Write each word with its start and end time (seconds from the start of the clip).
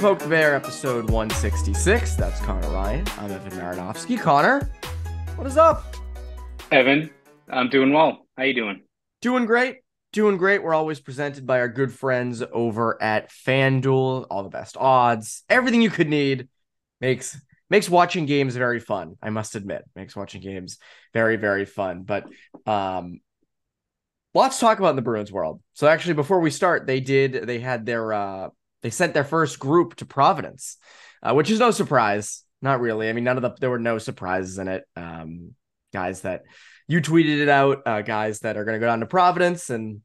The 0.00 0.14
Bear, 0.30 0.54
episode 0.54 1.10
166. 1.10 2.14
That's 2.14 2.40
Conor 2.40 2.70
Ryan. 2.70 3.04
I'm 3.18 3.30
Evan 3.30 3.52
Marinofsky. 3.52 4.18
Conor, 4.18 4.70
what 5.36 5.46
is 5.46 5.58
up? 5.58 5.94
Evan, 6.72 7.10
I'm 7.50 7.68
doing 7.68 7.92
well. 7.92 8.26
How 8.34 8.44
you 8.44 8.54
doing? 8.54 8.80
Doing 9.20 9.44
great. 9.44 9.80
Doing 10.14 10.38
great. 10.38 10.62
We're 10.62 10.72
always 10.72 11.00
presented 11.00 11.46
by 11.46 11.60
our 11.60 11.68
good 11.68 11.92
friends 11.92 12.42
over 12.50 13.00
at 13.02 13.28
FanDuel. 13.28 14.26
All 14.30 14.42
the 14.42 14.48
best 14.48 14.78
odds, 14.78 15.42
everything 15.50 15.82
you 15.82 15.90
could 15.90 16.08
need 16.08 16.48
makes 17.02 17.38
makes 17.68 17.90
watching 17.90 18.24
games 18.24 18.56
very 18.56 18.80
fun. 18.80 19.18
I 19.22 19.28
must 19.28 19.54
admit, 19.54 19.84
makes 19.94 20.16
watching 20.16 20.40
games 20.40 20.78
very 21.12 21.36
very 21.36 21.66
fun. 21.66 22.04
But 22.04 22.26
um, 22.64 23.20
lots 24.32 24.56
to 24.56 24.60
talk 24.62 24.78
about 24.78 24.90
in 24.90 24.96
the 24.96 25.02
Bruins 25.02 25.30
world. 25.30 25.60
So 25.74 25.86
actually, 25.88 26.14
before 26.14 26.40
we 26.40 26.50
start, 26.50 26.86
they 26.86 27.00
did 27.00 27.34
they 27.34 27.58
had 27.58 27.84
their 27.84 28.14
uh 28.14 28.48
they 28.82 28.90
sent 28.90 29.14
their 29.14 29.24
first 29.24 29.58
group 29.58 29.96
to 29.96 30.06
Providence, 30.06 30.76
uh, 31.22 31.34
which 31.34 31.50
is 31.50 31.58
no 31.58 31.70
surprise. 31.70 32.44
Not 32.62 32.80
really. 32.80 33.08
I 33.08 33.12
mean, 33.12 33.24
none 33.24 33.36
of 33.36 33.42
the 33.42 33.54
there 33.60 33.70
were 33.70 33.78
no 33.78 33.98
surprises 33.98 34.58
in 34.58 34.68
it. 34.68 34.84
Um, 34.96 35.54
guys 35.92 36.22
that 36.22 36.42
you 36.88 37.00
tweeted 37.00 37.38
it 37.38 37.48
out, 37.48 37.82
uh, 37.86 38.02
guys 38.02 38.40
that 38.40 38.56
are 38.56 38.64
going 38.64 38.74
to 38.74 38.80
go 38.80 38.86
down 38.86 39.00
to 39.00 39.06
Providence 39.06 39.70
and 39.70 40.00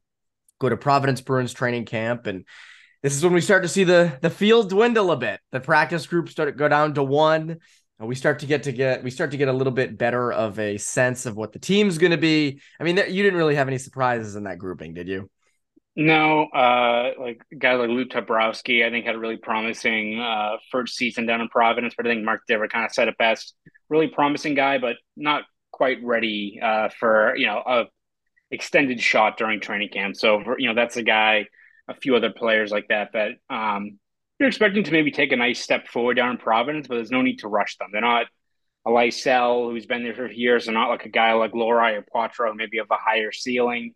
go 0.58 0.68
to 0.68 0.76
Providence 0.76 1.20
Bruins 1.20 1.52
training 1.52 1.84
camp, 1.84 2.26
and 2.26 2.44
this 3.02 3.14
is 3.14 3.22
when 3.22 3.34
we 3.34 3.40
start 3.40 3.62
to 3.62 3.68
see 3.68 3.84
the 3.84 4.18
the 4.22 4.30
field 4.30 4.70
dwindle 4.70 5.10
a 5.10 5.16
bit. 5.16 5.40
The 5.52 5.60
practice 5.60 6.06
groups 6.06 6.32
start 6.32 6.56
go 6.56 6.68
down 6.68 6.94
to 6.94 7.02
one. 7.02 7.58
We 7.98 8.14
start 8.14 8.40
to 8.40 8.46
get 8.46 8.64
to 8.64 8.72
get 8.72 9.02
we 9.02 9.10
start 9.10 9.30
to 9.30 9.38
get 9.38 9.48
a 9.48 9.52
little 9.52 9.72
bit 9.72 9.96
better 9.96 10.30
of 10.30 10.58
a 10.58 10.76
sense 10.76 11.24
of 11.24 11.34
what 11.34 11.52
the 11.52 11.58
team's 11.58 11.98
going 11.98 12.10
to 12.10 12.18
be. 12.18 12.60
I 12.78 12.84
mean, 12.84 12.96
you 12.96 13.22
didn't 13.22 13.38
really 13.38 13.54
have 13.54 13.68
any 13.68 13.78
surprises 13.78 14.36
in 14.36 14.44
that 14.44 14.58
grouping, 14.58 14.92
did 14.92 15.08
you? 15.08 15.30
No, 15.98 16.44
uh, 16.44 17.12
like 17.18 17.40
a 17.50 17.56
guy 17.56 17.72
like 17.74 17.88
Luke 17.88 18.10
Toporowski, 18.10 18.86
I 18.86 18.90
think 18.90 19.06
had 19.06 19.14
a 19.14 19.18
really 19.18 19.38
promising 19.38 20.20
uh, 20.20 20.56
first 20.70 20.94
season 20.94 21.24
down 21.24 21.40
in 21.40 21.48
Providence, 21.48 21.94
but 21.96 22.06
I 22.06 22.10
think 22.10 22.22
Mark 22.22 22.42
Divver 22.48 22.68
kind 22.68 22.84
of 22.84 22.92
said 22.92 23.08
it 23.08 23.16
best. 23.16 23.54
Really 23.88 24.08
promising 24.08 24.54
guy, 24.54 24.76
but 24.76 24.96
not 25.16 25.44
quite 25.72 26.04
ready 26.04 26.60
uh, 26.62 26.90
for 26.90 27.34
you 27.36 27.46
know 27.46 27.62
a 27.66 27.84
extended 28.50 29.00
shot 29.00 29.38
during 29.38 29.58
training 29.58 29.88
camp. 29.88 30.16
So 30.16 30.42
you 30.58 30.68
know 30.68 30.74
that's 30.74 30.98
a 30.98 31.02
guy, 31.02 31.46
a 31.88 31.94
few 31.94 32.14
other 32.14 32.30
players 32.30 32.70
like 32.70 32.88
that 32.88 33.12
that 33.14 33.30
um, 33.48 33.98
you're 34.38 34.48
expecting 34.48 34.84
to 34.84 34.92
maybe 34.92 35.12
take 35.12 35.32
a 35.32 35.36
nice 35.36 35.60
step 35.60 35.88
forward 35.88 36.14
down 36.14 36.32
in 36.32 36.36
Providence, 36.36 36.88
but 36.88 36.96
there's 36.96 37.10
no 37.10 37.22
need 37.22 37.38
to 37.38 37.48
rush 37.48 37.78
them. 37.78 37.88
They're 37.90 38.02
not 38.02 38.26
a 38.84 38.90
Lysell 38.90 39.70
who's 39.70 39.86
been 39.86 40.04
there 40.04 40.14
for 40.14 40.30
years, 40.30 40.66
they're 40.66 40.74
not 40.74 40.90
like 40.90 41.06
a 41.06 41.10
guy 41.10 41.32
like 41.32 41.52
Lohrei 41.52 41.98
or 41.98 42.04
Poitras, 42.14 42.54
maybe 42.54 42.78
of 42.78 42.88
a 42.90 42.96
higher 42.96 43.32
ceiling 43.32 43.94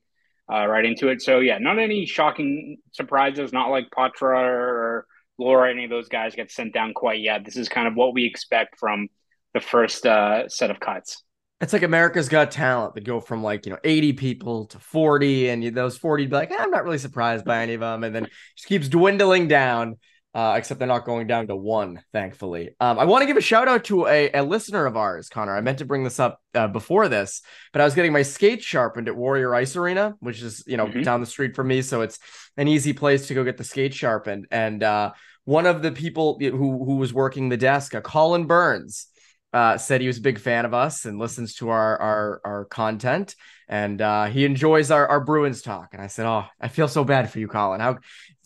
uh, 0.53 0.67
right 0.67 0.85
into 0.85 1.09
it. 1.09 1.23
So 1.23 1.41
yeah, 1.41 1.59
not 1.59 1.79
any 1.79 2.07
shocking 2.07 2.79
surprises. 2.93 3.53
Not 3.53 3.71
like 3.71 3.91
Poitras 3.91 4.45
or 4.45 5.07
Lohrei, 5.41 5.71
any 5.71 5.85
of 5.85 5.91
those 5.91 6.09
guys 6.09 6.35
get 6.35 6.51
sent 6.51 6.75
down 6.75 6.95
quite 6.95 7.21
yet. 7.21 7.45
This 7.45 7.57
is 7.57 7.69
kind 7.69 7.87
of 7.87 7.95
what 7.95 8.15
we 8.15 8.25
expect 8.25 8.79
from 8.79 9.09
the 9.55 9.61
first 9.61 10.07
uh, 10.07 10.49
set 10.49 10.71
of 10.71 10.81
cuts. 10.81 11.23
It's 11.61 11.75
like 11.75 11.83
America's 11.83 12.29
Got 12.31 12.51
Talent. 12.51 12.95
They 12.95 13.03
go 13.03 13.21
from 13.21 13.43
like 13.43 13.67
you 13.67 13.73
know 13.73 13.79
80 13.85 14.15
people 14.15 14.67
to 14.67 14.79
40, 14.79 15.51
and 15.51 15.75
those 15.75 15.99
40 15.99 16.27
be 16.27 16.35
like, 16.35 16.51
eh, 16.51 16.57
I'm 16.59 16.71
not 16.71 16.85
really 16.85 16.99
surprised 16.99 17.45
by 17.45 17.63
any 17.63 17.75
of 17.75 17.81
them, 17.81 18.03
and 18.03 18.15
then 18.15 18.29
just 18.57 18.67
keeps 18.67 18.89
dwindling 18.89 19.47
down 19.47 19.99
uh, 20.33 20.55
except 20.57 20.79
they're 20.79 20.87
not 20.87 21.05
going 21.05 21.27
down 21.27 21.49
to 21.49 21.57
one, 21.57 22.03
thankfully. 22.13 22.71
Um, 22.79 22.99
I 22.99 23.05
want 23.05 23.23
to 23.23 23.27
give 23.27 23.37
a 23.37 23.41
shout 23.41 23.67
out 23.67 23.85
to 23.85 24.07
a, 24.07 24.31
a 24.33 24.43
listener 24.43 24.87
of 24.87 24.97
ours, 24.97 25.29
Conor. 25.29 25.57
I 25.57 25.61
meant 25.61 25.79
to 25.79 25.85
bring 25.85 26.05
this 26.05 26.21
up 26.21 26.41
uh, 26.55 26.69
before 26.69 27.09
this, 27.09 27.43
but 27.73 27.81
I 27.81 27.85
was 27.85 27.95
getting 27.95 28.13
my 28.13 28.23
skate 28.23 28.63
sharpened 28.63 29.09
at 29.09 29.17
Warrior 29.17 29.55
Ice 29.55 29.75
Arena, 29.75 30.15
which 30.21 30.41
is 30.41 30.63
you 30.67 30.77
know 30.77 30.87
mm-hmm. 30.87 31.03
down 31.03 31.21
the 31.21 31.27
street 31.27 31.57
from 31.57 31.69
me, 31.69 31.83
so 31.83 32.01
it's 32.03 32.19
an 32.57 32.69
easy 32.69 32.93
place 32.93 33.27
to 33.27 33.35
go 33.35 33.43
get 33.43 33.57
the 33.57 33.65
skate 33.65 33.93
sharpened. 33.93 34.47
And 34.53 34.83
uh, 34.83 35.13
one 35.45 35.67
of 35.67 35.83
the 35.83 35.91
people 35.91 36.39
who 36.41 36.85
who 36.85 36.97
was 36.97 37.13
working 37.13 37.49
the 37.49 37.57
desk, 37.57 37.95
uh, 37.95 38.01
Colin 38.01 38.47
Burns, 38.47 39.09
uh, 39.53 39.79
said 39.79 40.01
he 40.01 40.07
was 40.07 40.19
a 40.19 40.23
big 40.23 40.39
fan 40.39 40.65
of 40.65 40.75
us 40.75 41.07
and 41.07 41.19
listens 41.19 41.55
to 41.57 41.71
our 41.71 42.01
our 42.01 42.41
our 42.45 42.65
content 42.67 43.35
and 43.71 44.03
uh, 44.03 44.25
he 44.25 44.45
enjoys 44.45 44.91
our 44.91 45.07
our 45.07 45.21
Bruins 45.21 45.63
talk. 45.63 45.91
And 45.93 46.03
I 46.03 46.09
said, 46.09 46.27
"Oh, 46.27 46.45
I 46.61 46.67
feel 46.67 46.89
so 46.89 47.05
bad 47.05 47.31
for 47.31 47.39
you, 47.39 47.47
Colin. 47.47 47.81
How 47.81 47.99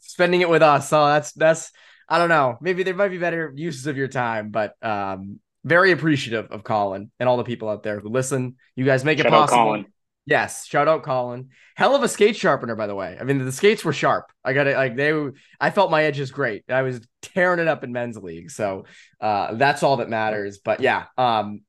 spending 0.07 0.41
it 0.41 0.49
with 0.49 0.63
us. 0.63 0.89
So 0.89 1.05
that's 1.07 1.33
that's 1.33 1.71
I 2.09 2.19
don't 2.19 2.29
know. 2.29 2.59
Maybe 2.61 2.83
there 2.83 2.95
might 2.95 3.09
be 3.09 3.19
better 3.19 3.53
uses 3.55 3.87
of 3.87 3.97
your 3.97 4.09
time, 4.09 4.51
but 4.51 4.75
um, 4.83 5.41
very 5.65 5.93
appreciative 5.93 6.51
of 6.51 6.65
Colin 6.65 7.11
and 7.19 7.29
all 7.29 7.37
the 7.37 7.45
people 7.45 7.69
out 7.69 7.83
there 7.83 8.01
who 8.01 8.09
listen. 8.09 8.57
You 8.77 8.85
guys 8.85 9.05
make 9.05 9.19
shout 9.19 9.27
it 9.27 9.31
possible. 9.31 9.85
Yes, 10.27 10.67
shout 10.67 10.89
out 10.89 11.03
Colin. 11.03 11.51
Hell 11.77 11.95
of 11.95 12.03
a 12.03 12.09
skate 12.09 12.37
sharpener, 12.37 12.75
by 12.75 12.87
the 12.87 12.95
way. 12.95 13.17
I 13.21 13.25
mean, 13.25 13.45
the 13.45 13.53
skates 13.53 13.85
were 13.85 13.93
sharp. 13.93 14.33
I 14.43 14.55
got 14.55 14.67
it. 14.67 14.77
Like 14.77 14.97
they, 14.97 15.13
I 15.61 15.71
felt 15.71 15.91
my 15.91 16.05
edges 16.05 16.31
great. 16.31 16.65
I 16.69 16.83
was 16.83 17.01
tearing 17.21 17.61
it 17.61 17.69
up 17.69 17.85
in 17.85 17.93
men's 17.93 18.17
league, 18.17 18.51
so 18.51 18.85
uh, 19.21 19.55
that's 19.55 19.83
all 19.83 19.99
that 19.99 20.09
matters. 20.09 20.61
But 20.65 20.81
yeah, 20.81 21.05
um, 21.19 21.61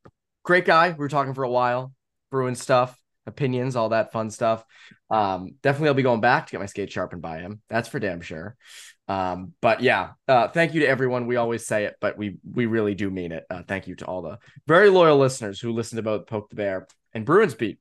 great 0.43 0.65
guy. 0.65 0.91
We 0.91 0.97
were 0.97 1.09
talking 1.09 1.33
for 1.33 1.43
a 1.43 1.49
while, 1.49 1.91
Bruins 2.29 2.61
stuff 2.61 2.97
opinions, 3.27 3.75
all 3.75 3.89
that 3.89 4.11
fun 4.11 4.29
stuff. 4.29 4.63
Um, 5.09 5.55
definitely 5.61 5.89
I'll 5.89 5.95
be 5.95 6.03
going 6.03 6.21
back 6.21 6.47
to 6.47 6.51
get 6.51 6.59
my 6.59 6.65
skate 6.65 6.91
sharpened 6.91 7.21
by 7.21 7.39
him. 7.39 7.61
That's 7.69 7.87
for 7.87 7.99
damn 7.99 8.21
sure. 8.21 8.55
Um, 9.07 9.53
but 9.61 9.81
yeah, 9.81 10.11
uh, 10.27 10.47
thank 10.47 10.73
you 10.73 10.81
to 10.81 10.87
everyone. 10.87 11.27
We 11.27 11.35
always 11.35 11.65
say 11.65 11.85
it, 11.85 11.95
but 12.01 12.17
we 12.17 12.37
we 12.49 12.65
really 12.65 12.95
do 12.95 13.11
mean 13.11 13.31
it. 13.31 13.45
Uh, 13.49 13.61
thank 13.67 13.87
you 13.87 13.95
to 13.95 14.05
all 14.05 14.21
the 14.21 14.39
very 14.67 14.89
loyal 14.89 15.17
listeners 15.17 15.59
who 15.59 15.73
listened 15.73 15.99
about 15.99 16.27
Poke 16.27 16.49
the 16.49 16.55
Bear 16.55 16.87
and 17.13 17.25
Bruins 17.25 17.53
beat. 17.53 17.77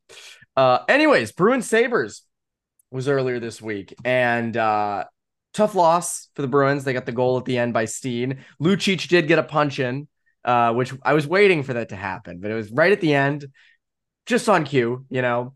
Uh, 0.57 0.81
anyways, 0.89 1.33
Bruins 1.33 1.69
Sabres 1.69 2.23
was 2.91 3.09
earlier 3.09 3.41
this 3.41 3.61
week, 3.61 3.95
and 4.05 4.57
uh, 4.57 5.05
tough 5.55 5.75
loss 5.75 6.29
for 6.35 6.43
the 6.43 6.49
Bruins. 6.49 6.85
They 6.85 6.93
got 6.93 7.07
the 7.07 7.13
goal 7.13 7.39
at 7.39 7.47
the 7.47 7.57
end 7.57 7.73
by 7.73 7.87
Steen. 7.87 8.45
Lucic 8.61 9.09
did 9.09 9.27
get 9.27 9.39
a 9.39 9.43
punch 9.43 9.79
in, 9.79 10.09
uh, 10.45 10.75
which 10.75 10.93
I 11.03 11.15
was 11.15 11.27
waiting 11.27 11.63
for 11.63 11.73
that 11.73 11.89
to 11.89 11.97
happen, 11.97 12.39
but 12.41 12.51
it 12.51 12.55
was 12.55 12.71
right 12.71 12.93
at 12.93 13.01
the 13.01 13.15
end 13.15 13.47
just 14.27 14.49
on 14.49 14.65
cue, 14.65 15.07
you 15.09 15.23
know. 15.23 15.55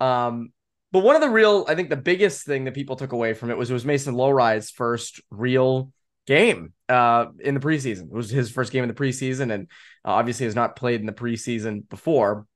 Um, 0.00 0.52
but 0.92 1.00
one 1.00 1.14
of 1.14 1.20
the 1.20 1.28
real, 1.28 1.64
I 1.68 1.74
think 1.74 1.90
the 1.90 1.96
biggest 1.96 2.46
thing 2.46 2.64
that 2.64 2.74
people 2.74 2.96
took 2.96 3.12
away 3.12 3.34
from 3.34 3.50
it 3.50 3.58
was 3.58 3.70
it 3.70 3.74
was 3.74 3.84
Mason 3.84 4.14
Lohrei's 4.14 4.70
first 4.70 5.20
real 5.30 5.92
game 6.26 6.72
uh, 6.88 7.26
in 7.40 7.54
the 7.54 7.60
preseason. 7.60 8.04
It 8.04 8.12
was 8.12 8.30
his 8.30 8.50
first 8.50 8.72
game 8.72 8.84
in 8.84 8.88
the 8.88 8.94
preseason, 8.94 9.52
and 9.52 9.68
uh, 10.04 10.12
obviously 10.12 10.46
has 10.46 10.54
not 10.54 10.76
played 10.76 11.00
in 11.00 11.06
the 11.06 11.12
preseason 11.12 11.88
before. 11.88 12.46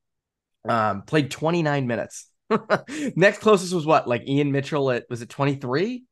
Um, 0.67 1.01
played 1.03 1.29
29 1.29 1.87
minutes. 1.87 2.29
Next 3.15 3.39
closest 3.39 3.73
was 3.73 3.85
what, 3.85 4.07
like 4.07 4.27
Ian 4.27 4.51
Mitchell 4.51 4.91
at 4.91 5.05
was 5.09 5.21
it 5.21 5.29
23? 5.29 6.03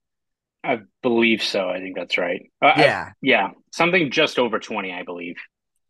I 0.64 0.82
believe 1.02 1.42
so. 1.42 1.70
I 1.70 1.80
think 1.80 1.96
that's 1.96 2.18
right. 2.18 2.52
Uh, 2.62 2.74
yeah, 2.78 3.06
I, 3.08 3.12
yeah, 3.22 3.50
something 3.72 4.12
just 4.12 4.38
over 4.38 4.60
20, 4.60 4.94
I 4.94 5.04
believe. 5.04 5.38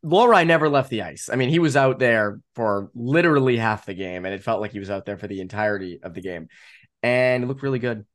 Lohrei 0.04 0.46
never 0.46 0.70
left 0.70 0.90
the 0.90 1.04
ice. 1.04 1.30
I 1.32 1.36
mean, 1.36 1.50
he 1.50 1.60
was 1.60 1.76
out 1.76 2.00
there 2.00 2.40
for 2.56 2.90
literally 2.96 3.58
half 3.58 3.86
the 3.86 3.94
game, 3.94 4.26
and 4.26 4.34
it 4.34 4.44
felt 4.44 4.62
like 4.62 4.72
he 4.72 4.80
was 4.80 4.90
out 4.90 5.06
there 5.06 5.18
for 5.18 5.28
the 5.28 5.42
entirety 5.42 6.00
of 6.02 6.14
the 6.14 6.22
game. 6.22 6.48
And 7.04 7.44
it 7.44 7.48
looked 7.48 7.64
really 7.64 7.80
good. 7.80 8.06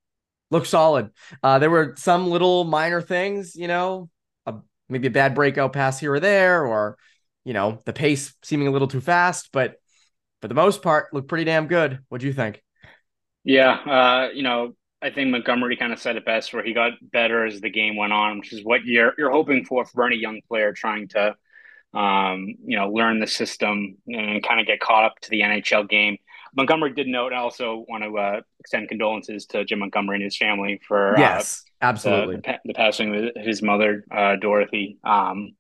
Looked 0.51 0.67
solid. 0.67 1.11
Uh, 1.43 1.59
there 1.59 1.71
were 1.71 1.95
some 1.97 2.29
little 2.29 2.65
minor 2.65 3.01
things, 3.01 3.57
you 3.57 3.69
know, 3.69 4.11
a, 4.47 4.55
maybe 4.89 5.09
a 5.09 5.11
bad 5.13 5.35
breakout 5.35 5.73
pass 5.73 5.99
here 5.99 6.15
or 6.15 6.21
there, 6.21 6.65
or 6.65 6.99
you 7.45 7.53
know, 7.53 7.81
the 7.85 7.93
pace 7.93 8.35
seeming 8.43 8.67
a 8.67 8.73
little 8.73 8.89
too 8.89 9.01
fast, 9.01 9.51
but 9.53 9.77
for 10.43 10.49
the 10.49 10.55
most 10.55 10.83
part, 10.83 11.15
looked 11.15 11.29
pretty 11.29 11.45
damn 11.45 11.69
good. 11.69 12.01
What 12.09 12.21
do 12.21 12.27
you 12.27 12.33
think? 12.33 12.63
Yeah, 13.45 13.71
uh, 13.71 14.29
you 14.35 14.43
know, 14.43 14.75
I 15.01 15.11
think 15.11 15.31
Montgomery 15.31 15.77
kind 15.77 15.93
of 15.93 16.01
said 16.01 16.17
it 16.17 16.25
best, 16.25 16.53
where 16.53 16.65
he 16.65 16.75
got 16.75 16.95
better 17.01 17.47
as 17.47 17.61
the 17.61 17.71
game 17.71 17.97
went 17.97 18.13
on, 18.13 18.41
which 18.41 18.53
is 18.53 18.65
what 18.65 18.85
you're 18.85 19.15
you're 19.17 19.31
hoping 19.31 19.65
for 19.65 19.85
for 19.85 20.05
any 20.05 20.17
young 20.17 20.41
player 20.49 20.73
trying 20.73 21.07
to 21.09 21.37
um, 21.97 22.55
you 22.65 22.77
know, 22.77 22.91
learn 22.91 23.21
the 23.21 23.27
system 23.27 23.97
and 24.07 24.43
kind 24.47 24.61
of 24.61 24.67
get 24.67 24.81
caught 24.81 25.05
up 25.05 25.19
to 25.23 25.31
the 25.31 25.41
NHL 25.41 25.89
game. 25.89 26.19
Montgomery 26.55 26.93
did 26.93 27.07
note, 27.07 27.33
I 27.33 27.39
also 27.39 27.85
want 27.89 28.05
to 28.05 28.19
uh, 28.19 28.41
extend 28.61 28.89
condolences 28.89 29.47
to 29.47 29.65
Jim 29.65 29.79
Montgomery 29.79 30.17
and 30.17 30.25
his 30.25 30.37
family 30.37 30.81
for 30.87 31.17
uh, 31.17 31.21
yes, 31.21 31.65
uh, 31.83 31.87
absolutely 31.87 32.37
the, 32.37 32.59
the, 32.67 32.75
passing 32.75 33.15
of 33.15 33.45
his 33.45 33.63
mother, 33.63 34.05
uh, 34.15 34.37
Dorothy. 34.37 34.99
Um, 35.05 35.57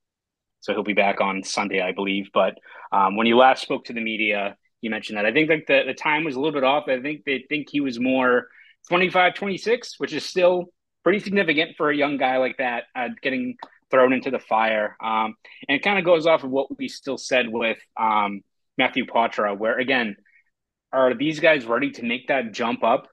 so 0.60 0.74
he'll 0.74 0.82
be 0.82 0.92
back 0.92 1.20
on 1.20 1.42
Sunday, 1.42 1.80
I 1.80 1.92
believe. 1.92 2.28
But 2.34 2.58
um, 2.92 3.16
when 3.16 3.26
you 3.26 3.36
last 3.36 3.62
spoke 3.62 3.86
to 3.86 3.92
the 3.94 4.00
media, 4.00 4.56
you 4.82 4.90
mentioned 4.90 5.18
that. 5.18 5.26
I 5.26 5.32
think 5.32 5.48
like 5.48 5.66
the, 5.66 5.84
the 5.86 5.94
time 5.94 6.24
was 6.24 6.34
a 6.34 6.40
little 6.40 6.52
bit 6.52 6.64
off. 6.64 6.84
I 6.88 7.00
think 7.00 7.24
they 7.24 7.44
think 7.48 7.68
he 7.70 7.80
was 7.80 7.98
more 7.98 8.48
25, 8.88 9.34
26, 9.34 9.94
which 9.98 10.12
is 10.12 10.24
still 10.24 10.66
pretty 11.02 11.20
significant 11.20 11.76
for 11.76 11.90
a 11.90 11.96
young 11.96 12.16
guy 12.16 12.36
like 12.38 12.58
that, 12.58 12.84
uh, 12.94 13.08
getting 13.22 13.56
thrown 13.90 14.12
into 14.12 14.30
the 14.30 14.38
fire. 14.38 14.96
Um, 15.02 15.34
and 15.68 15.76
it 15.76 15.82
kind 15.82 15.98
of 15.98 16.04
goes 16.04 16.26
off 16.26 16.44
of 16.44 16.50
what 16.50 16.76
we 16.78 16.88
still 16.88 17.18
said 17.18 17.48
with 17.48 17.78
um, 17.96 18.42
Matthew 18.78 19.06
Poitras, 19.06 19.58
where 19.58 19.78
again, 19.78 20.16
are 20.92 21.14
these 21.14 21.40
guys 21.40 21.66
ready 21.66 21.90
to 21.92 22.04
make 22.04 22.28
that 22.28 22.52
jump 22.52 22.84
up? 22.84 23.08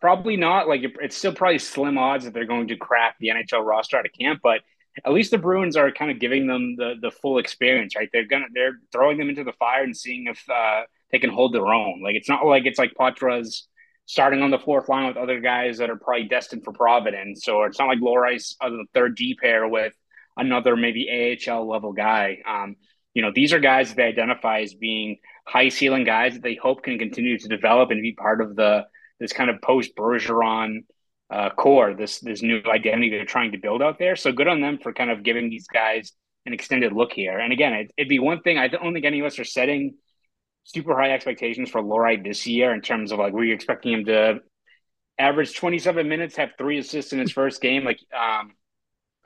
Probably 0.00 0.36
not. 0.36 0.68
Like 0.68 0.82
it's 1.00 1.16
still 1.16 1.34
probably 1.34 1.58
slim 1.58 1.98
odds 1.98 2.24
that 2.24 2.34
they're 2.34 2.44
going 2.44 2.68
to 2.68 2.76
crack 2.76 3.16
the 3.18 3.28
NHL 3.28 3.64
roster 3.64 3.96
out 3.96 4.06
of 4.06 4.12
camp, 4.18 4.40
but 4.42 4.60
at 5.04 5.12
least 5.12 5.30
the 5.30 5.38
Bruins 5.38 5.76
are 5.76 5.90
kind 5.92 6.10
of 6.10 6.18
giving 6.18 6.46
them 6.46 6.76
the 6.76 6.94
the 7.00 7.10
full 7.10 7.38
experience, 7.38 7.96
right? 7.96 8.08
They're 8.12 8.26
gonna 8.26 8.46
they're 8.52 8.78
throwing 8.92 9.18
them 9.18 9.28
into 9.28 9.44
the 9.44 9.52
fire 9.52 9.82
and 9.82 9.96
seeing 9.96 10.26
if 10.26 10.42
uh, 10.48 10.82
they 11.10 11.18
can 11.18 11.30
hold 11.30 11.54
their 11.54 11.66
own. 11.66 12.02
Like 12.02 12.14
it's 12.14 12.28
not 12.28 12.46
like 12.46 12.66
it's 12.66 12.78
like 12.78 12.94
Poitras 12.98 13.62
starting 14.06 14.42
on 14.42 14.50
the 14.50 14.58
fourth 14.58 14.88
line 14.88 15.08
with 15.08 15.16
other 15.16 15.40
guys 15.40 15.78
that 15.78 15.90
are 15.90 15.96
probably 15.96 16.28
destined 16.28 16.64
for 16.64 16.72
Providence, 16.72 17.48
or 17.48 17.66
it's 17.66 17.78
not 17.78 17.88
like 17.88 17.98
Lohrei's 17.98 18.56
on 18.60 18.76
the 18.76 18.84
third 18.94 19.16
D 19.16 19.36
pair 19.40 19.68
with 19.68 19.92
another 20.36 20.76
maybe 20.76 21.38
AHL 21.48 21.68
level 21.68 21.92
guy. 21.92 22.38
Um, 22.46 22.76
you 23.14 23.22
know, 23.22 23.32
these 23.34 23.52
are 23.52 23.60
guys 23.60 23.88
that 23.88 23.96
they 23.96 24.04
identify 24.04 24.60
as 24.60 24.74
being 24.74 25.18
high 25.46 25.68
ceiling 25.68 26.04
guys 26.04 26.34
that 26.34 26.42
they 26.42 26.54
hope 26.54 26.82
can 26.82 26.98
continue 26.98 27.38
to 27.38 27.48
develop 27.48 27.90
and 27.90 28.02
be 28.02 28.12
part 28.12 28.40
of 28.40 28.56
the 28.56 28.84
this 29.18 29.32
kind 29.32 29.48
of 29.48 29.62
post 29.62 29.96
Bergeron 29.96 30.80
uh, 31.30 31.50
core, 31.50 31.94
this 31.94 32.20
this 32.20 32.42
new 32.42 32.60
identity 32.66 33.10
they're 33.10 33.24
trying 33.24 33.52
to 33.52 33.58
build 33.58 33.82
out 33.82 33.98
there. 33.98 34.16
So 34.16 34.32
good 34.32 34.48
on 34.48 34.60
them 34.60 34.78
for 34.78 34.92
kind 34.92 35.10
of 35.10 35.22
giving 35.22 35.48
these 35.50 35.66
guys 35.66 36.12
an 36.44 36.52
extended 36.52 36.92
look 36.92 37.12
here. 37.12 37.38
And 37.38 37.52
again, 37.52 37.72
it, 37.72 37.92
would 37.98 38.08
be 38.08 38.18
one 38.18 38.40
thing. 38.42 38.58
I 38.58 38.68
don't 38.68 38.92
think 38.92 39.04
any 39.04 39.20
of 39.20 39.26
us 39.26 39.38
are 39.38 39.44
setting 39.44 39.94
super 40.64 40.94
high 40.94 41.12
expectations 41.12 41.70
for 41.70 41.82
Lohrei 41.82 42.22
this 42.22 42.46
year 42.46 42.72
in 42.72 42.80
terms 42.80 43.12
of 43.12 43.18
like 43.18 43.32
we're 43.32 43.54
expecting 43.54 43.92
him 43.92 44.04
to 44.06 44.40
average 45.18 45.56
27 45.56 46.08
minutes, 46.08 46.36
have 46.36 46.50
three 46.58 46.78
assists 46.78 47.12
in 47.12 47.18
his 47.18 47.32
first 47.32 47.60
game. 47.60 47.84
Like 47.84 47.98
um, 48.14 48.52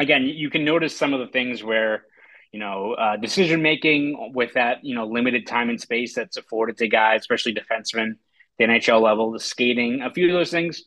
again, 0.01 0.25
you 0.25 0.51
can 0.51 0.65
notice 0.65 0.97
some 0.97 1.15
of 1.15 1.21
the 1.21 1.29
things 1.29 1.63
where 1.63 2.05
you 2.53 2.59
know 2.59 2.95
uh, 2.95 3.17
decision 3.17 3.63
making 3.63 4.33
with 4.35 4.55
that 4.55 4.85
you 4.85 4.97
know 4.97 5.07
limited 5.07 5.47
time 5.47 5.71
and 5.71 5.81
space 5.81 6.15
that's 6.15 6.37
afforded 6.37 6.79
to 6.79 6.89
guys, 6.89 7.21
especially 7.21 7.55
defensemen, 7.55 8.15
the 8.59 8.65
NHL 8.65 9.01
level, 9.01 9.31
the 9.31 9.39
skating, 9.39 10.03
a 10.03 10.11
few 10.11 10.27
of 10.27 10.33
those 10.33 10.51
things 10.51 10.83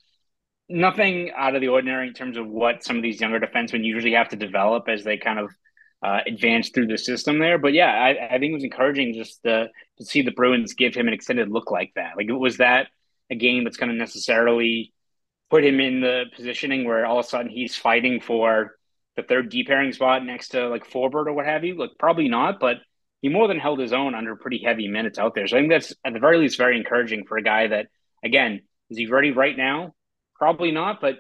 nothing 0.70 1.32
out 1.36 1.56
of 1.56 1.62
the 1.62 1.68
ordinary 1.68 2.08
in 2.08 2.14
terms 2.14 2.38
of 2.38 2.48
what 2.48 2.84
some 2.84 2.98
of 2.98 3.04
these 3.04 3.20
younger 3.20 3.40
defensemen 3.40 3.84
usually 3.84 4.14
have 4.14 4.30
to 4.30 4.36
develop 4.36 4.88
as 4.88 5.04
they 5.04 5.18
kind 5.18 5.40
of 5.40 5.52
uh, 6.02 6.20
advance 6.28 6.70
through 6.70 6.88
the 6.88 6.98
system 6.98 7.40
there. 7.40 7.58
But 7.58 7.74
yeah, 7.74 7.92
I, 7.92 8.36
I, 8.36 8.40
think 8.40 8.52
it 8.52 8.56
was 8.56 8.64
encouraging 8.64 9.14
just 9.14 9.42
to, 9.44 9.70
to 9.98 10.06
see 10.06 10.22
the 10.22 10.32
Bruins 10.32 10.74
give 10.74 10.94
him 10.94 11.08
an 11.08 11.14
extended 11.14 11.50
look 11.50 11.72
like 11.72 11.94
that. 11.96 12.18
Like, 12.18 12.28
was 12.30 12.58
that 12.58 12.88
a 13.30 13.36
game 13.36 13.64
that's 13.64 13.78
going 13.78 13.92
to 13.92 13.96
necessarily 13.96 14.94
put 15.50 15.64
him 15.64 15.80
in 15.80 16.02
the 16.02 16.26
positioning 16.36 16.84
where 16.84 17.06
all 17.06 17.20
of 17.20 17.26
a 17.26 17.30
sudden 17.30 17.50
he's 17.50 17.76
fighting 17.76 18.20
for 18.20 18.76
the 19.16 19.24
third 19.24 19.50
D 19.50 19.64
pairing 19.64 19.94
spot 19.94 20.26
next 20.26 20.50
to 20.50 20.68
like 20.70 20.90
Forbort 20.90 21.28
or 21.28 21.34
what 21.34 21.46
have 21.46 21.64
you? 21.64 21.76
Like, 21.76 21.92
probably 22.00 22.28
not, 22.28 22.60
but 22.60 22.78
he 23.22 23.30
more 23.30 23.48
than 23.48 23.60
held 23.60 23.80
his 23.80 23.94
own 23.94 24.16
under 24.16 24.36
pretty 24.36 24.62
heavy 24.64 24.88
minutes 24.88 25.18
out 25.18 25.36
there. 25.36 25.48
So 25.48 25.58
I 25.58 25.62
think 25.62 25.72
that's 25.72 25.94
at 26.04 26.14
the 26.14 26.20
very 26.20 26.38
least 26.38 26.58
very 26.58 26.78
encouraging 26.78 27.26
for 27.26 27.38
a 27.38 27.44
guy 27.44 27.68
that, 27.68 27.88
again, 28.24 28.62
is 28.90 28.98
he 28.98 29.06
ready 29.06 29.32
right 29.32 29.56
now? 29.56 29.94
Probably 30.36 30.72
not, 30.72 31.00
but 31.00 31.20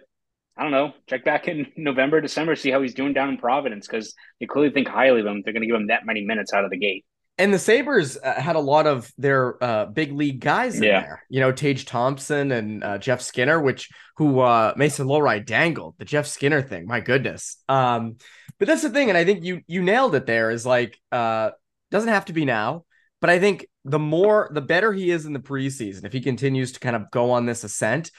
I 0.58 0.64
don't 0.64 0.72
know. 0.72 0.94
Check 1.08 1.24
back 1.24 1.48
in 1.48 1.68
November, 1.78 2.22
December, 2.22 2.56
see 2.56 2.72
how 2.72 2.82
he's 2.82 2.94
doing 2.94 3.14
down 3.14 3.30
in 3.30 3.38
Providence 3.38 3.88
because 3.88 4.14
they 4.40 4.46
clearly 4.46 4.74
think 4.74 4.88
highly 4.88 5.22
of 5.22 5.26
him. 5.26 5.42
They're 5.44 5.54
going 5.54 5.62
to 5.62 5.68
give 5.68 5.76
him 5.76 5.88
that 5.88 6.06
many 6.06 6.26
minutes 6.26 6.54
out 6.54 6.66
of 6.66 6.72
the 6.72 6.78
gate. 6.78 7.06
And 7.38 7.52
the 7.52 7.60
Sabres 7.60 8.18
uh, 8.24 8.40
had 8.40 8.56
a 8.56 8.60
lot 8.60 8.86
of 8.86 9.12
their 9.18 9.62
uh, 9.64 9.86
big 9.88 10.12
league 10.12 10.40
guys 10.40 10.78
in 10.78 10.84
yeah. 10.84 11.02
there. 11.02 11.24
You 11.30 11.40
know, 11.40 11.52
Tage 11.52 11.86
Thompson 11.86 12.52
and 12.52 12.84
uh, 12.84 12.98
Jeff 13.00 13.22
Skinner, 13.22 13.60
which 13.60 13.90
who 14.18 14.40
uh, 14.40 14.74
Mason 14.78 15.08
Lohrei 15.08 15.44
dangled 15.44 15.96
the 15.98 16.06
Jeff 16.06 16.28
Skinner 16.28 16.62
thing. 16.62 16.86
My 16.86 17.00
goodness. 17.00 17.58
Um, 17.68 18.18
but 18.60 18.68
that's 18.68 18.84
the 18.84 18.92
thing, 18.92 19.10
and 19.10 19.18
I 19.18 19.26
think 19.26 19.44
you 19.44 19.62
you 19.66 19.82
nailed 19.82 20.14
it. 20.14 20.28
There 20.28 20.52
is 20.52 20.66
like 20.66 20.98
uh, 21.12 21.52
doesn't 21.90 22.10
have 22.10 22.26
to 22.26 22.34
be 22.34 22.46
now, 22.46 22.86
but 23.20 23.30
I 23.30 23.40
think 23.40 23.68
the 23.84 24.00
more 24.00 24.50
the 24.54 24.62
better 24.62 24.94
he 24.94 25.10
is 25.10 25.26
in 25.26 25.34
the 25.34 25.40
preseason, 25.40 26.06
if 26.06 26.14
he 26.14 26.22
continues 26.22 26.74
to 26.74 26.80
kind 26.80 26.96
of 26.96 27.10
go 27.12 27.32
on 27.32 27.46
this 27.46 27.64
ascent, 27.64 28.12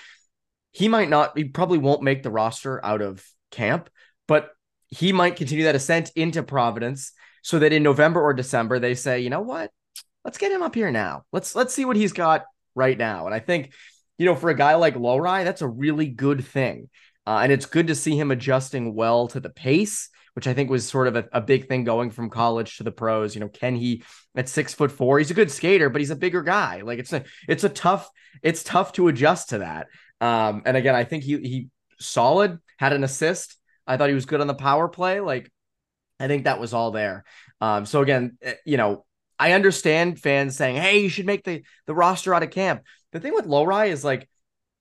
he 0.73 0.89
might 0.89 1.09
not, 1.09 1.37
he 1.37 1.45
probably 1.45 1.79
won't 1.79 2.03
make 2.03 2.23
the 2.23 2.31
roster 2.31 2.85
out 2.85 3.01
of 3.01 3.25
camp, 3.51 3.89
but 4.27 4.51
he 4.89 5.13
might 5.13 5.37
continue 5.37 5.65
that 5.65 5.75
ascent 5.75 6.11
into 6.17 6.43
Providence 6.43 7.13
so 7.45 7.59
that 7.59 7.73
in 7.75 7.83
November 7.83 8.21
or 8.23 8.33
December 8.33 8.79
they 8.79 8.95
say, 8.95 9.21
you 9.21 9.31
know 9.31 9.43
what, 9.43 9.71
let's 10.25 10.39
get 10.39 10.51
him 10.51 10.63
up 10.63 10.75
here 10.75 10.91
now. 10.91 11.23
Let's 11.33 11.55
let's 11.55 11.75
see 11.75 11.85
what 11.85 11.97
he's 11.97 12.15
got 12.15 12.45
right 12.75 12.97
now. 12.97 13.27
And 13.27 13.35
I 13.35 13.39
think, 13.39 13.73
you 14.19 14.27
know, 14.27 14.35
for 14.35 14.51
a 14.51 14.57
guy 14.57 14.75
like 14.75 14.97
Lohrei, 14.97 15.45
that's 15.45 15.63
a 15.63 15.69
really 15.69 16.09
good 16.09 16.45
thing. 16.45 16.89
Uh, 17.27 17.41
and 17.43 17.53
it's 17.53 17.67
good 17.67 17.87
to 17.89 17.95
see 17.95 18.19
him 18.19 18.31
adjusting 18.31 18.95
well 18.95 19.29
to 19.29 19.41
the 19.41 19.51
pace, 19.51 20.09
which 20.35 20.47
I 20.47 20.55
think 20.55 20.71
was 20.71 20.89
sort 20.89 21.07
of 21.07 21.17
a, 21.17 21.29
a, 21.33 21.41
big 21.41 21.69
thing 21.69 21.85
going 21.85 22.11
from 22.11 22.29
college 22.29 22.77
to 22.77 22.83
the 22.83 22.93
pros. 22.93 23.35
You 23.35 23.41
know, 23.41 23.49
can 23.49 23.77
he 23.77 24.03
at 24.35 24.49
six 24.49 24.75
foot 24.75 24.91
four? 24.91 25.19
He's 25.19 25.31
a 25.31 25.35
good 25.35 25.51
skater, 25.51 25.89
but 25.89 26.01
he's 26.01 26.11
a 26.11 26.17
bigger 26.17 26.43
guy. 26.43 26.81
Like 26.81 26.99
it's 26.99 27.13
a 27.13 27.25
it's 27.47 27.65
a 27.65 27.69
tough 27.69 28.11
it's 28.43 28.63
tough 28.63 28.93
to 28.95 29.09
adjust 29.09 29.51
to 29.51 29.59
that. 29.59 29.87
Um, 30.21 30.63
and 30.65 30.77
again, 30.77 30.95
I 30.95 31.05
think 31.05 31.25
he 31.25 31.39
he 31.39 31.69
solid, 31.99 32.59
had 32.79 32.93
an 32.93 33.05
assist. 33.05 33.57
I 33.87 33.97
thought 33.97 34.09
he 34.09 34.15
was 34.15 34.27
good 34.27 34.41
on 34.41 34.47
the 34.47 34.55
power 34.55 34.89
play. 34.89 35.21
Like, 35.21 35.51
I 36.21 36.29
think 36.29 36.45
that 36.45 36.61
was 36.61 36.75
all 36.75 36.91
there. 36.91 37.25
Um, 37.61 37.87
so 37.87 38.03
again, 38.03 38.39
eh, 38.43 38.55
you 38.65 38.77
know, 38.77 39.05
I 39.39 39.53
understand 39.53 40.21
fans 40.21 40.57
saying, 40.57 40.77
"Hey, 40.77 41.03
you 41.03 41.09
should 41.09 41.27
make 41.27 41.45
the 41.45 41.63
the 41.87 41.95
roster 41.95 42.35
out 42.35 42.43
of 42.43 42.51
camp." 42.51 42.83
The 43.13 43.21
thing 43.21 43.35
with 43.35 43.47
Lohrei 43.47 43.89
is 43.89 44.05
like 44.05 44.29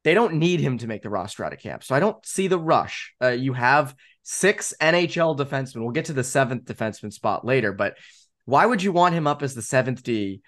they 0.03 0.13
don't 0.13 0.35
need 0.35 0.59
him 0.59 0.77
to 0.80 0.88
make 0.88 1.01
the 1.01 1.09
roster 1.09 1.44
out 1.44 1.53
of 1.53 1.59
camp, 1.59 1.83
so 1.83 1.95
I 1.95 2.00
don't 2.00 2.24
see 2.25 2.47
the 2.47 2.59
rush. 2.59 3.13
Uh, 3.21 3.30
you 3.30 3.53
have 3.53 3.95
six 4.24 4.74
NHL 4.80 5.38
defensemen. 5.38 5.81
We'll 5.81 5.91
get 5.91 6.06
to 6.06 6.13
the 6.13 6.24
seventh 6.24 6.65
defenseman 6.65 7.12
spot 7.12 7.45
later, 7.45 7.74
but 7.74 7.97
why 8.45 8.65
would 8.65 8.83
you 8.83 8.91
want 8.91 9.15
him 9.15 9.27
up 9.27 9.41
as 9.41 9.56
the 9.56 9.62
seventh 9.62 10.03
D, 10.03 10.41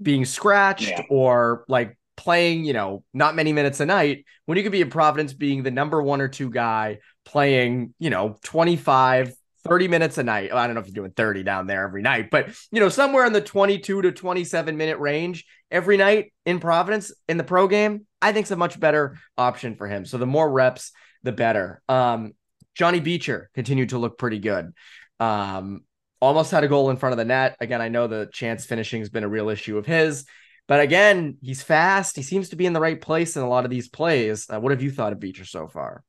being 0.00 0.24
scratched 0.24 0.88
yeah. 0.88 1.02
or 1.08 1.64
like 1.68 1.96
playing, 2.16 2.64
you 2.64 2.72
know, 2.72 3.02
not 3.12 3.34
many 3.34 3.52
minutes 3.52 3.80
a 3.80 3.86
night 3.86 4.24
when 4.46 4.56
you 4.56 4.62
could 4.62 4.72
be 4.72 4.80
in 4.80 4.90
Providence 4.90 5.32
being 5.32 5.62
the 5.62 5.70
number 5.70 6.02
one 6.02 6.20
or 6.20 6.28
two 6.28 6.50
guy 6.50 6.98
playing, 7.24 7.94
you 7.98 8.10
know, 8.10 8.38
25, 8.44 9.34
30 9.64 9.88
minutes 9.88 10.18
a 10.18 10.22
night. 10.22 10.52
I 10.52 10.66
don't 10.66 10.74
know 10.74 10.80
if 10.80 10.86
you're 10.86 10.94
doing 10.94 11.12
30 11.12 11.42
down 11.42 11.66
there 11.66 11.84
every 11.84 12.02
night, 12.02 12.30
but 12.30 12.48
you 12.70 12.80
know, 12.80 12.88
somewhere 12.88 13.24
in 13.24 13.32
the 13.32 13.40
22 13.40 14.02
to 14.02 14.12
27 14.12 14.76
minute 14.76 14.98
range 14.98 15.44
every 15.70 15.96
night 15.96 16.32
in 16.44 16.60
Providence 16.60 17.12
in 17.28 17.38
the 17.38 17.44
pro 17.44 17.66
game, 17.66 18.06
I 18.20 18.32
think 18.32 18.44
it's 18.44 18.50
a 18.50 18.56
much 18.56 18.78
better 18.78 19.18
option 19.36 19.76
for 19.76 19.86
him. 19.86 20.04
So 20.04 20.18
the 20.18 20.26
more 20.26 20.50
reps, 20.50 20.92
the 21.22 21.32
better. 21.32 21.82
Um, 21.88 22.32
Johnny 22.74 23.00
Beecher 23.00 23.50
continued 23.54 23.90
to 23.90 23.98
look 23.98 24.18
pretty 24.18 24.38
good. 24.38 24.72
Um, 25.20 25.84
almost 26.20 26.50
had 26.50 26.64
a 26.64 26.68
goal 26.68 26.90
in 26.90 26.96
front 26.96 27.12
of 27.12 27.18
the 27.18 27.24
net. 27.24 27.56
Again, 27.60 27.80
I 27.80 27.88
know 27.88 28.06
the 28.06 28.28
chance 28.32 28.64
finishing 28.66 29.00
has 29.00 29.10
been 29.10 29.24
a 29.24 29.28
real 29.28 29.48
issue 29.48 29.78
of 29.78 29.86
his. 29.86 30.24
But 30.66 30.80
again, 30.80 31.36
he's 31.42 31.62
fast. 31.62 32.16
He 32.16 32.22
seems 32.22 32.48
to 32.50 32.56
be 32.56 32.66
in 32.66 32.72
the 32.72 32.80
right 32.80 33.00
place 33.00 33.36
in 33.36 33.42
a 33.42 33.48
lot 33.48 33.64
of 33.64 33.70
these 33.70 33.88
plays. 33.88 34.46
Uh, 34.50 34.58
what 34.60 34.72
have 34.72 34.82
you 34.82 34.90
thought 34.90 35.12
of 35.12 35.20
Beecher 35.20 35.44
so 35.44 35.68
far? 35.68 36.02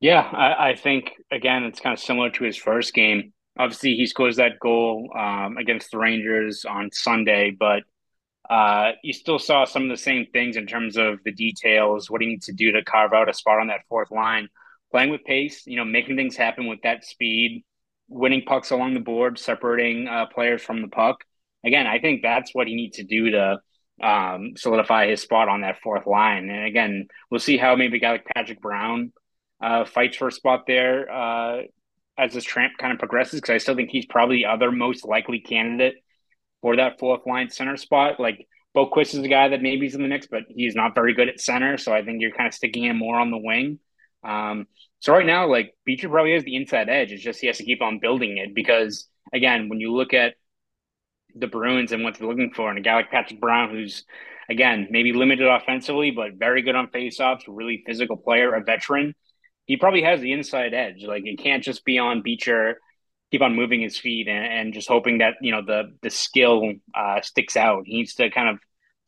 Yeah, 0.00 0.20
I, 0.20 0.70
I, 0.70 0.76
think 0.76 1.12
again 1.30 1.64
it's 1.64 1.80
kind 1.80 1.92
of 1.92 2.00
similar 2.00 2.30
to 2.30 2.44
his 2.44 2.56
first 2.56 2.94
game. 2.94 3.32
Obviously, 3.58 3.94
he 3.96 4.06
scores 4.06 4.36
that 4.36 4.58
goal 4.58 5.10
um, 5.16 5.58
against 5.58 5.90
the 5.90 5.98
Rangers 5.98 6.64
on 6.64 6.90
Sunday, 6.90 7.50
but 7.50 7.82
uh, 8.48 8.92
you 9.02 9.12
still 9.12 9.38
saw 9.38 9.64
some 9.64 9.84
of 9.84 9.90
the 9.90 9.96
same 9.96 10.26
things 10.32 10.56
in 10.56 10.66
terms 10.66 10.96
of 10.96 11.18
the 11.24 11.32
details, 11.32 12.10
what 12.10 12.22
he 12.22 12.26
needs 12.26 12.46
to 12.46 12.52
do 12.52 12.72
to 12.72 12.82
carve 12.82 13.12
out 13.12 13.28
a 13.28 13.34
spot 13.34 13.60
on 13.60 13.66
that 13.66 13.82
fourth 13.88 14.10
line, 14.10 14.48
playing 14.90 15.10
with 15.10 15.22
pace, 15.24 15.66
you 15.66 15.76
know, 15.76 15.84
making 15.84 16.16
things 16.16 16.36
happen 16.36 16.66
with 16.66 16.80
that 16.82 17.04
speed, 17.04 17.62
winning 18.08 18.42
pucks 18.42 18.70
along 18.70 18.94
the 18.94 19.00
board, 19.00 19.38
separating 19.38 20.08
uh, 20.08 20.26
players 20.26 20.62
from 20.62 20.80
the 20.80 20.88
puck. 20.88 21.22
Again, 21.64 21.86
I 21.86 21.98
think 21.98 22.22
that's 22.22 22.54
what 22.54 22.66
he 22.66 22.74
needs 22.74 22.96
to 22.96 23.04
do 23.04 23.30
to 23.32 23.60
um, 24.02 24.54
solidify 24.56 25.08
his 25.08 25.20
spot 25.20 25.48
on 25.48 25.60
that 25.60 25.80
fourth 25.82 26.06
line. 26.06 26.48
And 26.48 26.64
again, 26.64 27.06
we'll 27.30 27.40
see 27.40 27.58
how 27.58 27.76
maybe 27.76 27.98
a 27.98 28.00
guy 28.00 28.12
like 28.12 28.26
Patrick 28.34 28.62
Brown 28.62 29.12
uh, 29.60 29.84
fights 29.84 30.16
for 30.16 30.28
a 30.28 30.32
spot 30.32 30.64
there 30.66 31.10
uh, 31.10 31.62
as 32.18 32.32
this 32.32 32.44
tramp 32.44 32.74
kind 32.78 32.92
of 32.92 32.98
progresses. 32.98 33.40
Because 33.40 33.54
I 33.54 33.58
still 33.58 33.76
think 33.76 33.90
he's 33.90 34.06
probably 34.06 34.38
the 34.38 34.46
other 34.46 34.72
most 34.72 35.04
likely 35.04 35.40
candidate 35.40 35.94
for 36.62 36.76
that 36.76 36.98
fourth 36.98 37.26
line 37.26 37.50
center 37.50 37.76
spot. 37.76 38.20
Like 38.20 38.46
Boqvist 38.76 39.14
is 39.14 39.18
a 39.18 39.28
guy 39.28 39.48
that 39.48 39.62
maybe 39.62 39.86
he's 39.86 39.94
in 39.94 40.02
the 40.02 40.08
mix, 40.08 40.26
but 40.26 40.42
he's 40.48 40.74
not 40.74 40.94
very 40.94 41.14
good 41.14 41.28
at 41.28 41.40
center. 41.40 41.76
So 41.78 41.92
I 41.92 42.04
think 42.04 42.20
you're 42.20 42.32
kind 42.32 42.48
of 42.48 42.54
sticking 42.54 42.84
him 42.84 42.98
more 42.98 43.18
on 43.18 43.30
the 43.30 43.38
wing. 43.38 43.78
Um, 44.22 44.66
so 45.00 45.12
right 45.12 45.26
now, 45.26 45.46
like 45.46 45.74
Beecher 45.84 46.08
probably 46.08 46.34
has 46.34 46.44
the 46.44 46.56
inside 46.56 46.88
edge. 46.88 47.12
It's 47.12 47.22
just 47.22 47.40
he 47.40 47.46
has 47.46 47.56
to 47.58 47.64
keep 47.64 47.80
on 47.80 48.00
building 48.00 48.36
it 48.36 48.54
because 48.54 49.08
again, 49.32 49.68
when 49.68 49.80
you 49.80 49.92
look 49.92 50.12
at 50.12 50.34
the 51.34 51.46
Bruins 51.46 51.92
and 51.92 52.02
what 52.02 52.16
they're 52.16 52.28
looking 52.28 52.52
for. 52.52 52.68
And 52.68 52.78
a 52.78 52.82
guy 52.82 52.94
like 52.94 53.10
Patrick 53.10 53.40
Brown, 53.40 53.70
who's 53.70 54.04
again 54.48 54.88
maybe 54.90 55.12
limited 55.12 55.46
offensively, 55.46 56.10
but 56.10 56.34
very 56.34 56.62
good 56.62 56.74
on 56.74 56.88
faceoffs, 56.88 57.42
really 57.46 57.82
physical 57.86 58.16
player, 58.16 58.54
a 58.54 58.62
veteran. 58.62 59.14
He 59.70 59.76
probably 59.76 60.02
has 60.02 60.20
the 60.20 60.32
inside 60.32 60.74
edge. 60.74 61.04
Like 61.04 61.22
it 61.24 61.38
can't 61.38 61.62
just 61.62 61.84
be 61.84 61.96
on 61.96 62.22
Beecher, 62.22 62.80
keep 63.30 63.40
on 63.40 63.54
moving 63.54 63.80
his 63.80 63.96
feet 63.96 64.26
and, 64.26 64.44
and 64.52 64.74
just 64.74 64.88
hoping 64.88 65.18
that 65.18 65.34
you 65.40 65.52
know 65.52 65.62
the 65.64 65.96
the 66.02 66.10
skill 66.10 66.72
uh, 66.92 67.20
sticks 67.22 67.56
out. 67.56 67.84
He 67.86 67.98
needs 67.98 68.14
to 68.14 68.30
kind 68.30 68.48
of 68.48 68.58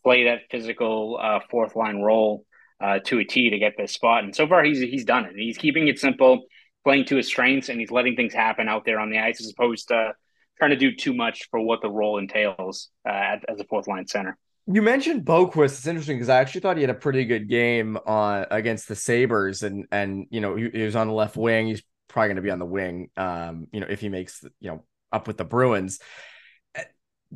play 0.05 0.27
that 0.27 0.43
physical 0.53 1.19
uh, 1.21 1.41
fourth 1.51 1.75
line 1.75 2.01
role 2.01 2.47
uh, 2.81 3.01
to 3.07 3.19
a 3.19 3.25
T 3.25 3.51
to 3.51 3.59
get 3.59 3.73
this 3.77 3.93
spot. 3.93 4.23
And 4.23 4.37
so 4.37 4.47
far, 4.47 4.63
he's 4.63 4.79
he's 4.79 5.05
done 5.05 5.25
it. 5.25 5.33
He's 5.35 5.59
keeping 5.59 5.89
it 5.89 5.99
simple, 5.99 6.45
playing 6.85 7.07
to 7.07 7.17
his 7.17 7.27
strengths, 7.27 7.69
and 7.69 7.81
he's 7.81 7.91
letting 7.91 8.15
things 8.15 8.33
happen 8.33 8.69
out 8.69 8.85
there 8.85 9.01
on 9.01 9.11
the 9.11 9.19
ice 9.19 9.41
as 9.41 9.51
opposed 9.51 9.89
to 9.89 10.13
trying 10.59 10.71
to 10.71 10.77
do 10.77 10.95
too 10.95 11.13
much 11.13 11.49
for 11.51 11.59
what 11.59 11.83
the 11.83 11.91
role 11.91 12.19
entails 12.19 12.89
uh, 13.05 13.39
as 13.49 13.59
a 13.59 13.65
fourth 13.65 13.89
line 13.89 14.07
center. 14.07 14.39
You 14.67 14.81
mentioned 14.81 15.25
Boqvist. 15.25 15.79
It's 15.79 15.87
interesting 15.87 16.17
because 16.17 16.29
I 16.29 16.39
actually 16.39 16.61
thought 16.61 16.77
he 16.77 16.83
had 16.83 16.91
a 16.91 16.95
pretty 16.95 17.25
good 17.25 17.49
game 17.49 17.99
on 18.07 18.47
against 18.51 18.89
the 18.89 18.95
Sabres, 18.95 19.63
and 19.63 19.87
and 19.91 20.27
you 20.31 20.41
know 20.41 20.55
he, 20.55 20.71
he 20.71 20.83
was 20.83 20.95
on 20.95 21.09
the 21.09 21.13
left 21.13 21.37
wing. 21.37 21.67
He's 21.67 21.83
probably 22.09 22.29
going 22.29 22.37
to 22.37 22.43
be 22.43 22.51
on 22.51 22.61
the 22.61 22.67
wing. 22.67 23.11
Um, 23.17 23.67
you 23.73 23.81
know 23.81 23.87
if 23.89 24.01
he 24.01 24.09
makes 24.09 24.45
you 24.61 24.71
know 24.71 24.85
up 25.13 25.27
with 25.27 25.37
the 25.37 25.45
Bruins. 25.45 25.99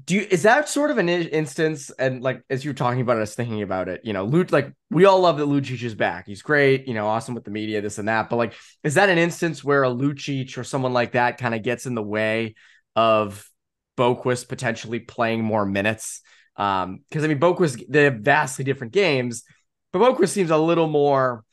do 0.04 0.14
you 0.14 0.26
is 0.30 0.42
that 0.45 0.68
sort 0.68 0.90
of 0.90 0.99
an 0.99 1.09
instance 1.09 1.90
and 1.99 2.23
like 2.23 2.42
as 2.49 2.64
you 2.64 2.71
were 2.71 2.75
talking 2.76 3.00
about 3.00 3.16
it, 3.16 3.18
I 3.18 3.21
was 3.21 3.35
thinking 3.35 3.62
about 3.62 3.88
it, 3.88 4.02
you 4.04 4.12
know, 4.12 4.26
Luch 4.26 4.52
like 4.52 4.73
we 4.90 5.04
all 5.04 5.21
love 5.21 5.38
that 5.38 5.47
Lucic 5.47 5.83
is 5.83 5.95
back. 5.95 6.26
He's 6.26 6.42
great, 6.42 6.87
you 6.87 6.95
know, 6.95 7.09
awesome 7.09 7.35
with 7.35 7.45
the 7.45 7.50
media, 7.50 7.80
this 7.80 7.99
and 7.99 8.09
that. 8.09 8.30
But 8.30 8.37
like, 8.37 8.54
is 8.85 8.95
that 8.95 9.09
an 9.09 9.18
instance 9.18 9.64
where 9.64 9.83
a 9.83 9.90
Lucic 9.90 10.56
or 10.59 10.64
someone 10.64 10.92
like 10.92 11.12
that 11.12 11.38
kind 11.38 11.54
of 11.54 11.62
gets 11.62 11.87
in 11.87 11.95
the 11.97 12.02
way 12.02 12.54
of 12.95 13.50
Boqvist 13.99 14.49
potentially 14.49 15.00
playing 15.00 15.42
more 15.42 15.66
minutes? 15.66 16.23
Um, 16.56 17.00
because 17.08 17.25
I 17.25 17.28
mean 17.28 17.38
Boqvist 17.38 17.84
they 17.88 18.04
have 18.04 18.16
vastly 18.20 18.64
different 18.64 18.92
games, 18.92 19.44
but 19.92 19.98
Boqvist 20.00 20.30
seems 20.30 20.50
a 20.50 20.56
little 20.56 20.88
more 20.88 21.44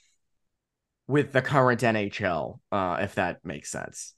with 1.08 1.32
the 1.32 1.42
current 1.42 1.82
NHL, 1.82 2.60
uh, 2.72 2.98
if 3.02 3.16
that 3.16 3.44
makes 3.44 3.70
sense. 3.70 4.14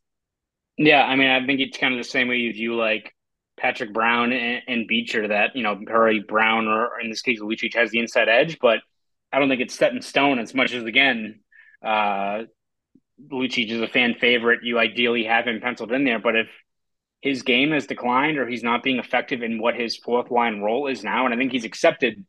Yeah, 0.77 1.03
I 1.03 1.15
mean, 1.15 1.29
I 1.29 1.45
think 1.45 1.59
it's 1.61 1.77
kind 1.77 1.93
of 1.93 1.99
the 1.99 2.09
same 2.09 2.27
way 2.27 2.37
you 2.37 2.53
view 2.53 2.75
like 2.75 3.13
Patrick 3.57 3.93
Brown 3.93 4.33
and, 4.33 4.61
and 4.67 4.87
Beecher 4.87 5.29
that, 5.29 5.55
you 5.55 5.63
know, 5.63 5.79
Perry 5.85 6.19
Brown 6.19 6.67
or 6.67 6.99
in 6.99 7.09
this 7.09 7.21
case, 7.21 7.39
Lucic 7.39 7.73
has 7.75 7.91
the 7.91 7.99
inside 7.99 8.29
edge, 8.29 8.59
but 8.59 8.79
I 9.31 9.39
don't 9.39 9.49
think 9.49 9.61
it's 9.61 9.73
set 9.75 9.93
in 9.93 10.01
stone 10.01 10.39
as 10.39 10.53
much 10.53 10.73
as, 10.73 10.83
again, 10.83 11.39
uh, 11.83 12.43
Lucic 13.31 13.71
is 13.71 13.81
a 13.81 13.87
fan 13.87 14.15
favorite. 14.19 14.59
You 14.63 14.77
ideally 14.77 15.23
have 15.23 15.47
him 15.47 15.61
penciled 15.61 15.93
in 15.93 16.03
there, 16.03 16.19
but 16.19 16.35
if 16.35 16.47
his 17.25 17.41
game 17.41 17.71
has 17.71 17.87
declined 17.87 18.37
or 18.37 18.47
he's 18.47 18.61
not 18.61 18.83
being 18.83 18.99
effective 18.99 19.41
in 19.41 19.57
what 19.57 19.73
his 19.73 19.97
fourth 19.97 20.29
line 20.29 20.61
role 20.61 20.85
is 20.85 21.03
now, 21.03 21.25
and 21.25 21.33
I 21.33 21.37
think 21.37 21.51
he's 21.51 21.65
accepted 21.65 22.23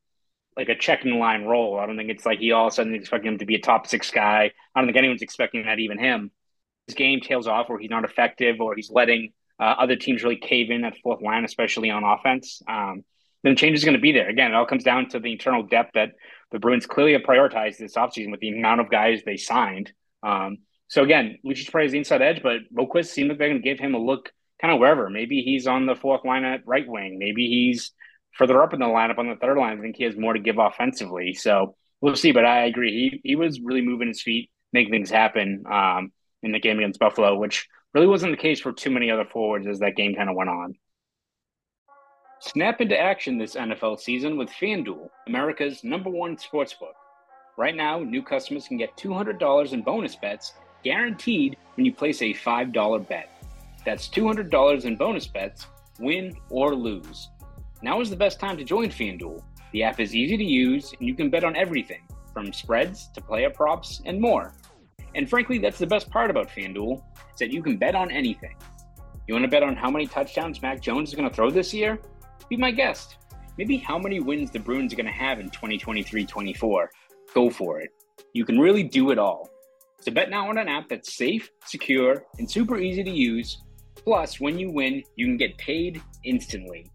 like 0.57 0.71
a 0.71 0.75
checking 0.75 1.19
line 1.19 1.45
role. 1.45 1.79
I 1.79 1.85
don't 1.85 1.99
think 1.99 2.09
it's 2.09 2.25
like 2.25 2.38
he 2.38 2.50
all 2.53 2.69
of 2.69 2.73
a 2.73 2.75
sudden 2.76 2.95
expecting 2.95 3.33
him 3.33 3.38
to 3.41 3.45
be 3.45 3.57
a 3.57 3.61
top 3.61 3.87
six 3.87 4.11
guy. 4.11 4.50
I 4.75 4.81
don't 4.81 4.88
think 4.88 4.97
anyone's 4.97 5.21
expecting 5.21 5.67
that, 5.67 5.81
even 5.81 5.99
him. 5.99 6.31
His 6.87 6.95
game 6.95 7.21
tails 7.21 7.47
off 7.47 7.69
where 7.69 7.79
he's 7.79 7.91
not 7.91 8.07
effective 8.07 8.59
or 8.59 8.75
he's 8.75 8.91
letting 8.91 9.35
uh, 9.61 9.65
other 9.65 9.97
teams 9.97 10.23
really 10.23 10.37
cave 10.37 10.71
in 10.71 10.83
at 10.83 10.97
fourth 11.03 11.21
line, 11.21 11.45
especially 11.45 11.91
on 11.91 12.03
offense, 12.03 12.62
um, 12.67 13.05
then 13.43 13.53
the 13.53 13.61
change 13.61 13.76
is 13.76 13.85
going 13.85 13.97
to 13.97 14.00
be 14.00 14.12
there. 14.12 14.31
Again, 14.31 14.53
it 14.53 14.55
all 14.55 14.65
comes 14.65 14.83
down 14.83 15.11
to 15.11 15.21
the 15.21 15.33
internal 15.33 15.62
depth 15.62 15.91
that 15.93 16.12
the 16.53 16.59
Bruins 16.59 16.87
clearly 16.87 17.12
have 17.12 17.23
prioritized 17.23 17.76
this 17.76 17.97
offseason 17.97 18.31
with 18.31 18.41
the 18.41 18.49
amount 18.49 18.81
of 18.81 18.91
guys 18.91 19.21
they 19.26 19.37
signed. 19.37 19.93
Um, 20.23 20.59
so 20.88 21.03
again, 21.03 21.37
Lucic 21.45 21.71
probably 21.71 21.87
is 21.87 21.93
the 21.93 21.99
inside 21.99 22.23
edge, 22.23 22.43
but 22.43 22.61
Boqvist 22.75 23.09
seems 23.09 23.29
like 23.29 23.37
they're 23.37 23.50
going 23.50 23.61
to 23.61 23.69
give 23.69 23.79
him 23.79 23.95
a 23.95 23.99
look 23.99 24.33
kind 24.60 24.72
of 24.72 24.80
wherever. 24.80 25.10
Maybe 25.10 25.42
he's 25.42 25.66
on 25.66 25.86
the 25.86 25.94
fourth 25.94 26.25
line 26.25 26.44
at 26.44 26.66
right 26.66 26.86
wing. 26.86 27.18
Maybe 27.18 27.48
he's 27.48 27.92
further 28.32 28.62
up 28.62 28.75
in 28.75 28.80
the 28.80 28.86
lineup 28.86 29.18
on 29.18 29.28
the 29.28 29.36
third 29.36 29.58
line. 29.58 29.78
I 29.78 29.82
think 29.82 29.96
he 29.96 30.04
has 30.04 30.16
more 30.16 30.32
to 30.32 30.38
give 30.40 30.58
offensively. 30.58 31.34
So 31.34 31.76
we'll 32.00 32.16
see. 32.16 32.32
But 32.32 32.44
I 32.44 32.66
agree. 32.66 33.20
He 33.22 33.30
he 33.30 33.36
was 33.36 33.60
really 33.60 33.82
moving 33.82 34.08
his 34.08 34.22
feet, 34.22 34.50
making 34.72 34.92
things 34.92 35.10
happen 35.10 35.64
um, 35.70 36.12
in 36.42 36.52
the 36.52 36.60
game 36.60 36.78
against 36.78 37.00
Buffalo, 37.00 37.38
which 37.38 37.68
Really 37.96 38.08
wasn't 38.08 38.32
the 38.32 38.36
case 38.36 38.60
for 38.60 38.72
too 38.72 38.90
many 38.90 39.10
other 39.10 39.25
forwards 39.25 39.66
as 39.66 39.78
that 39.78 39.96
game 39.96 40.14
kind 40.14 40.28
of 40.28 40.36
went 40.36 40.50
on. 40.50 40.75
Snap 42.40 42.82
into 42.82 42.94
action 42.94 43.38
this 43.38 43.54
NFL 43.54 44.00
season 44.00 44.36
with 44.36 44.50
FanDuel, 44.50 45.08
America's 45.26 45.82
number 45.82 46.10
one 46.10 46.36
sportsbook. 46.36 46.92
Right 47.56 47.75
now, 47.75 48.00
new 48.00 48.22
customers 48.22 48.68
can 48.68 48.76
get 48.76 48.94
$200 48.98 49.72
in 49.72 49.80
bonus 49.80 50.14
bets 50.14 50.52
guaranteed 50.84 51.56
when 51.75 51.86
you 51.86 51.94
place 51.94 52.20
a 52.20 52.34
$5 52.34 53.08
bet. 53.08 53.30
That's 53.87 54.09
$200 54.09 54.85
in 54.85 54.97
bonus 54.97 55.28
bets, 55.28 55.69
win 56.00 56.37
or 56.50 56.75
lose. 56.75 57.31
Now 57.83 58.00
is 58.00 58.11
the 58.11 58.16
best 58.16 58.40
time 58.40 58.57
to 58.57 58.64
join 58.64 58.88
FanDuel. 58.88 59.40
The 59.73 59.85
app 59.85 60.00
is 60.00 60.14
easy 60.14 60.37
to 60.37 60.45
use 60.45 60.93
and 60.99 61.07
you 61.07 61.14
can 61.14 61.31
bet 61.31 61.45
on 61.45 61.55
everything 61.55 62.02
from 62.35 62.52
spreads 62.52 63.09
to 63.14 63.21
player 63.21 63.49
props 63.49 64.02
and 64.05 64.21
more. 64.21 64.52
And 65.14 65.31
frankly, 65.31 65.59
that's 65.59 65.78
the 65.78 65.87
best 65.87 66.11
part 66.11 66.31
about 66.31 66.49
FanDuel 66.49 67.00
is 67.33 67.38
that 67.38 67.52
you 67.52 67.62
can 67.62 67.76
bet 67.76 67.95
on 67.95 68.11
anything. 68.11 68.57
You 69.28 69.35
want 69.35 69.45
to 69.45 69.50
bet 69.50 69.62
on 69.62 69.76
how 69.76 69.90
many 69.90 70.07
touchdowns 70.07 70.61
Mac 70.61 70.81
Jones 70.81 71.11
is 71.11 71.14
going 71.14 71.28
to 71.28 71.35
throw 71.35 71.50
this 71.50 71.73
year? 71.73 72.00
Be 72.49 72.57
my 72.57 72.73
guest. 72.73 73.19
Maybe 73.57 73.76
how 73.76 73.99
many 73.99 74.19
wins 74.19 74.50
the 74.50 74.59
Bruins 74.59 74.93
are 74.93 74.97
going 74.97 75.07
to 75.07 75.12
have 75.12 75.38
in 75.38 75.49
2023-24. 75.50 76.88
Go 77.35 77.50
for 77.50 77.81
it. 77.81 77.90
You 78.33 78.45
can 78.45 78.59
really 78.59 78.83
do 78.83 79.12
it 79.12 79.19
all. 79.19 79.49
So 80.00 80.11
bet 80.11 80.28
now 80.28 80.49
on 80.49 80.59
an 80.59 80.69
app 80.69 80.88
that's 80.88 81.16
safe, 81.16 81.50
secure, 81.64 82.25
and 82.38 82.50
super 82.50 82.78
easy 82.78 83.02
to 83.05 83.11
use. 83.11 83.62
Plus, 83.97 84.41
when 84.41 84.59
you 84.59 84.71
win, 84.71 85.03
you 85.17 85.26
can 85.26 85.37
get 85.37 85.59
paid 85.59 86.00
instantly. 86.25 86.91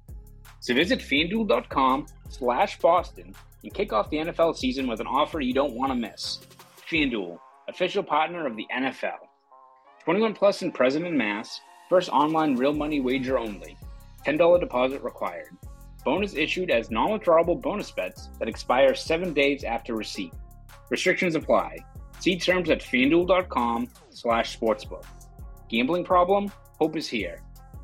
So 0.60 0.74
visit 0.74 1.00
fanduel.com 1.00 2.06
slash 2.30 2.80
Boston 2.80 3.36
and 3.64 3.74
kick 3.74 3.94
off 3.94 4.10
the 4.10 4.18
NFL 4.18 4.56
season 4.56 4.88
with 4.88 5.00
an 5.00 5.08
offer 5.08 5.40
you 5.40 5.54
don't 5.54 5.76
want 5.76 5.92
to 5.92 5.96
miss. 5.96 6.40
FanDuel, 6.90 7.40
official 7.68 8.04
partner 8.04 8.46
of 8.46 8.56
the 8.56 8.68
NFL. 8.74 9.18
21 10.04 10.36
and 10.62 10.74
present 10.74 11.06
in 11.06 11.18
mass. 11.18 11.62
First 11.90 12.10
online 12.10 12.56
real 12.56 12.74
money 12.74 13.02
wager 13.02 13.38
only. 13.38 13.78
$10 14.26 14.60
deposit 14.60 15.04
required. 15.04 15.58
Bonus 16.04 16.34
issued 16.36 16.72
as 16.72 16.90
non-withdrawable 16.90 17.62
bonus 17.62 17.92
bets 17.92 18.30
that 18.40 18.48
expire 18.48 18.96
seven 18.96 19.34
days 19.34 19.64
after 19.64 19.96
receipt. 19.96 20.34
Restrictions 20.90 21.36
apply. 21.36 21.78
See 22.20 22.38
terms 22.38 22.70
at 22.70 22.82
fanduel.com 22.82 23.90
slash 24.10 24.58
sportsbook. 24.58 25.06
Gambling 25.70 26.04
problem? 26.04 26.52
Hope 26.82 26.98
is 26.98 27.08
here. 27.08 27.40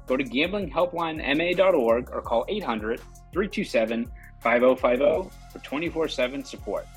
Go 0.08 0.18
to 0.18 0.24
gamblinghelplinema.org 0.24 2.10
or 2.12 2.22
call 2.22 2.46
800 2.50 3.00
327 3.32 4.12
5050 4.42 5.30
for 5.52 5.60
24 5.60 6.08
7 6.08 6.44
support. 6.44 6.88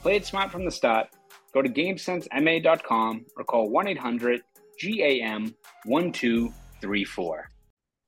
Play 0.00 0.16
it 0.16 0.24
smart 0.24 0.50
from 0.50 0.64
the 0.64 0.70
start 0.70 1.08
Go 1.52 1.60
to 1.60 1.68
GameSenseMA.com 1.68 3.26
or 3.36 3.44
call 3.44 3.68
1 3.68 3.88
800 3.88 4.42
GAM 4.80 5.54
1234. 5.84 7.48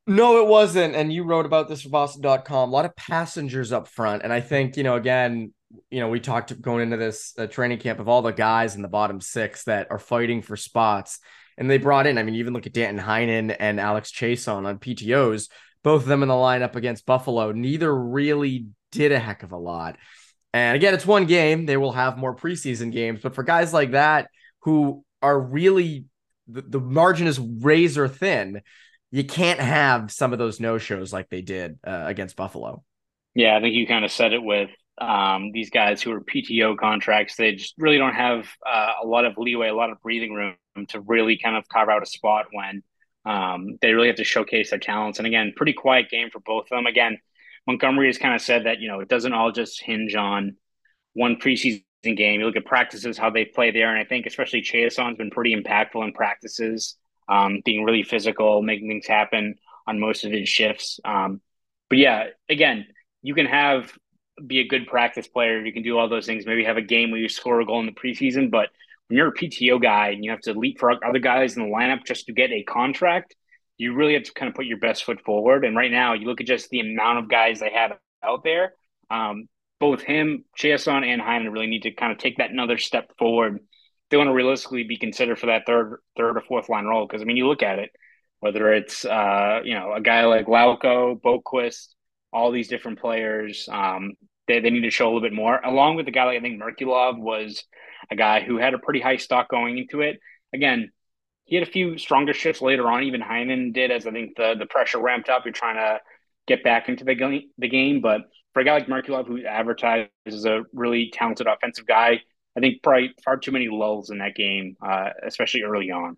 No, 0.07 0.43
it 0.43 0.49
wasn't. 0.49 0.95
And 0.95 1.13
you 1.13 1.25
wrote 1.25 1.47
about 1.47 1.69
this 1.69 1.83
for 1.83 1.91
Boston.com. 1.91 2.71
A 2.71 2.73
lot 2.73 2.87
of 2.87 2.97
passengers 2.97 3.73
up 3.73 3.89
front. 3.89 4.23
And 4.23 4.33
I 4.33 4.41
think, 4.41 4.77
you 4.77 4.83
know, 4.83 4.97
again, 4.97 5.53
you 5.91 6.01
know, 6.01 6.09
we 6.09 6.21
talked 6.21 6.59
going 6.61 6.83
into 6.83 6.97
this 6.97 7.35
uh, 7.39 7.47
training 7.47 7.79
camp 7.79 8.01
of 8.01 8.09
all 8.09 8.23
the 8.23 8.33
guys 8.33 8.77
in 8.77 8.83
the 8.83 8.89
bottom 8.89 9.21
six 9.21 9.65
that 9.65 9.89
are 9.91 9.99
fighting 9.99 10.41
for 10.41 10.57
spots. 10.57 11.21
And 11.57 11.71
they 11.71 11.79
brought 11.79 12.07
in, 12.07 12.19
I 12.19 12.23
mean, 12.23 12.35
even 12.37 12.53
look 12.53 12.67
at 12.67 12.73
Danton 12.73 13.05
Heinen 13.05 13.55
and 13.59 13.81
Alex 13.81 14.11
Chiasson 14.11 14.65
on 14.67 14.79
PTOs, 14.79 15.49
both 15.83 16.03
of 16.03 16.09
them 16.09 16.23
in 16.23 16.29
the 16.29 16.35
lineup 16.35 16.77
against 16.77 17.07
Buffalo. 17.07 17.53
Neither 17.53 17.95
really 17.95 18.67
did 18.91 19.13
a 19.13 19.19
heck 19.19 19.43
of 19.43 19.53
a 19.53 19.57
lot. 19.57 19.97
And 20.53 20.77
again, 20.77 20.95
it's 20.95 21.07
one 21.07 21.27
game. 21.27 21.67
They 21.67 21.77
will 21.77 21.93
have 21.93 22.17
more 22.17 22.35
preseason 22.35 22.93
games. 22.93 23.21
But 23.23 23.35
for 23.35 23.43
guys 23.43 23.73
like 23.73 23.93
that 23.93 24.29
who 24.61 25.05
are 25.21 25.39
really, 25.39 26.07
the, 26.47 26.63
the 26.63 26.81
margin 26.81 27.27
is 27.27 27.39
razor 27.39 28.09
thin, 28.09 28.63
you 29.11 29.25
can't 29.25 29.61
have 29.61 30.11
some 30.11 30.33
of 30.33 30.39
those 30.39 30.61
no 30.61 30.79
shows 30.79 31.13
like 31.13 31.29
they 31.29 31.43
did 31.43 31.79
uh, 31.87 32.05
against 32.07 32.37
Buffalo. 32.37 32.83
Yeah, 33.35 33.57
I 33.57 33.61
think 33.61 33.75
you 33.75 33.87
kind 33.87 34.05
of 34.05 34.13
said 34.13 34.33
it 34.33 34.43
with 34.43 34.71
um, 34.99 35.51
these 35.53 35.71
guys 35.71 36.03
who 36.03 36.13
are 36.13 36.21
PTO 36.21 36.77
contracts. 36.77 37.37
They 37.37 37.53
just 37.53 37.75
really 37.79 37.99
don't 37.99 38.15
have 38.15 38.49
uh, 38.67 38.93
a 39.03 39.07
lot 39.07 39.25
of 39.25 39.37
leeway, 39.37 39.69
a 39.69 39.75
lot 39.75 39.91
of 39.91 40.01
breathing 40.01 40.33
room 40.35 40.57
to 40.89 41.01
really 41.01 41.39
kind 41.39 41.57
of 41.57 41.69
carve 41.69 41.89
out 41.89 42.03
a 42.03 42.07
spot 42.07 42.47
when 42.53 42.83
um, 43.25 43.79
they 43.81 43.93
really 43.93 44.09
have 44.09 44.17
to 44.17 44.25
showcase 44.25 44.71
their 44.71 44.79
talents. 44.79 45.19
And 45.19 45.27
again, 45.27 45.53
pretty 45.57 45.73
quiet 45.73 46.11
game 46.11 46.31
for 46.31 46.41
both 46.41 46.65
of 46.65 46.71
them. 46.71 46.87
Again, 46.87 47.19
Montgomery 47.67 48.07
has 48.09 48.19
kind 48.19 48.35
of 48.35 48.41
said 48.41 48.67
that 48.67 48.81
you 48.81 48.89
know 48.89 49.01
it 49.01 49.09
doesn't 49.09 49.33
all 49.33 49.51
just 49.51 49.83
hinge 49.83 50.15
on 50.15 50.57
one 51.15 51.37
preseason 51.37 51.83
game. 52.03 52.41
You 52.41 52.47
look 52.47 52.57
at 52.57 52.67
practices, 52.67 53.17
how 53.17 53.31
they 53.31 53.45
play 53.45 53.71
there, 53.71 53.89
and 53.89 53.99
I 53.99 54.05
think 54.05 54.27
especially 54.27 54.63
Chiasson's 54.63 55.17
been 55.17 55.31
pretty 55.31 55.55
impactful 55.57 56.05
in 56.05 56.13
practices, 56.13 56.97
um, 57.29 57.63
being 57.65 57.85
really 57.85 58.03
physical, 58.03 58.63
making 58.63 58.89
things 58.89 59.07
happen 59.07 59.55
on 59.87 59.99
most 59.99 60.25
of 60.25 60.33
his 60.33 60.49
shifts. 60.49 61.01
Um, 61.05 61.41
but 61.89 61.99
yeah, 61.99 62.25
again, 62.49 62.87
you 63.23 63.35
can 63.35 63.47
have 63.47 63.93
be 64.45 64.61
a 64.61 64.67
good 64.67 64.87
practice 64.87 65.27
player. 65.27 65.65
You 65.65 65.73
can 65.73 65.83
do 65.83 65.99
all 65.99 66.09
those 66.09 66.27
things. 66.27 66.47
Maybe 66.47 66.65
have 66.65 66.77
a 66.77 66.83
game 66.83 67.11
where 67.11 67.21
you 67.21 67.29
score 67.29 67.61
a 67.61 67.67
goal 67.67 67.81
in 67.81 67.87
the 67.87 67.93
preseason, 67.93 68.51
but 68.51 68.71
when 69.09 69.19
you're 69.19 69.29
a 69.29 69.35
PTO 69.35 69.81
guy 69.81 70.09
and 70.11 70.25
you 70.25 70.31
have 70.31 70.41
to 70.41 70.55
leapfrog 70.55 71.03
other 71.03 71.19
guys 71.19 71.57
in 71.57 71.63
the 71.63 71.69
lineup 71.69 72.05
just 72.05 72.27
to 72.27 72.33
get 72.33 72.51
a 72.51 72.63
contract, 72.63 73.37
you 73.77 73.95
really 73.95 74.15
have 74.15 74.25
to 74.25 74.33
kind 74.33 74.49
of 74.49 74.55
put 74.55 74.67
your 74.67 74.79
best 74.79 75.05
foot 75.05 75.21
forward. 75.23 75.65
And 75.65 75.77
right 75.77 75.91
now, 75.91 76.15
you 76.15 76.27
look 76.27 76.41
at 76.41 76.47
just 76.47 76.71
the 76.71 76.81
amount 76.81 77.19
of 77.19 77.29
guys 77.29 77.61
they 77.61 77.71
have 77.71 77.93
out 78.23 78.45
there. 78.45 78.75
Um, 79.11 79.49
both 79.81 80.03
him, 80.03 80.45
Chiasson, 80.59 81.05
and 81.05 81.21
Heinen 81.21 81.53
really 81.53 81.67
need 81.67 81.83
to 81.83 81.91
kind 81.91 82.13
of 82.13 82.19
take 82.19 82.39
that 82.39 82.51
another 82.51 82.79
step 82.79 83.11
forward. 83.19 83.61
They 84.11 84.17
want 84.17 84.29
to 84.29 84.35
realistically 84.35 84.85
be 84.85 84.97
considered 84.97 85.39
for 85.39 85.47
that 85.47 85.67
third, 85.67 85.99
third 86.17 86.37
or 86.37 86.41
fourth 86.41 86.69
line 86.69 86.85
role. 86.85 87.07
Because 87.07 87.21
I 87.21 87.25
mean, 87.25 87.37
you 87.37 87.49
look 87.49 87.63
at 87.63 87.79
it, 87.79 87.91
whether 88.41 88.73
it's 88.73 89.05
uh, 89.05 89.61
you 89.65 89.75
know 89.75 89.93
a 89.93 90.01
guy 90.01 90.25
like 90.25 90.47
Lauko, 90.47 91.21
Boqvist, 91.21 91.89
all 92.35 92.51
these 92.51 92.69
different 92.69 93.01
players, 93.01 93.69
um, 93.73 94.13
they 94.49 94.61
they 94.61 94.71
need 94.71 94.83
to 94.83 94.91
show 94.91 95.07
a 95.07 95.09
little 95.09 95.23
bit 95.23 95.33
more. 95.33 95.59
Along 95.65 95.97
with 95.97 96.05
the 96.05 96.13
guy 96.13 96.25
like 96.25 96.39
I 96.39 96.41
think 96.41 96.61
Merkulov 96.61 97.19
was 97.19 97.65
a 98.11 98.17
guy 98.17 98.41
who 98.41 98.59
had 98.59 98.75
a 98.75 98.79
pretty 98.79 99.01
high 99.01 99.17
stock 99.17 99.49
going 99.49 99.79
into 99.79 100.03
it. 100.03 100.19
Again, 100.53 100.91
he 101.45 101.57
had 101.57 101.67
a 101.67 101.71
few 101.71 101.97
stronger 101.97 102.35
shifts 102.35 102.61
later 102.61 102.91
on. 102.91 103.05
Even 103.05 103.23
Heinen 103.23 103.73
did, 103.73 103.91
as 103.91 104.07
I 104.07 104.11
think 104.11 104.37
the 104.37 104.55
the 104.59 104.67
pressure 104.67 104.99
ramped 104.99 105.29
up. 105.29 105.45
You're 105.45 105.53
trying 105.53 105.77
to 105.77 106.01
get 106.47 106.65
back 106.65 106.89
into 106.89 107.05
the 107.05 107.15
game, 107.15 107.51
the 107.57 107.69
game. 107.69 108.01
But 108.01 108.23
for 108.53 108.61
a 108.61 108.65
guy 108.65 108.75
like 108.75 108.89
Merkulov, 108.89 109.27
who 109.27 109.45
advertised 109.47 110.11
as 110.27 110.45
a 110.45 110.65
really 110.73 111.11
talented 111.13 111.47
offensive 111.47 111.87
guy, 111.87 112.21
I 112.57 112.61
think 112.61 112.83
probably 112.83 113.15
far 113.25 113.37
too 113.37 113.53
many 113.53 113.69
lulls 113.69 114.11
in 114.11 114.19
that 114.19 114.35
game, 114.35 114.77
uh, 114.85 115.11
especially 115.27 115.63
early 115.63 115.91
on. 115.91 116.17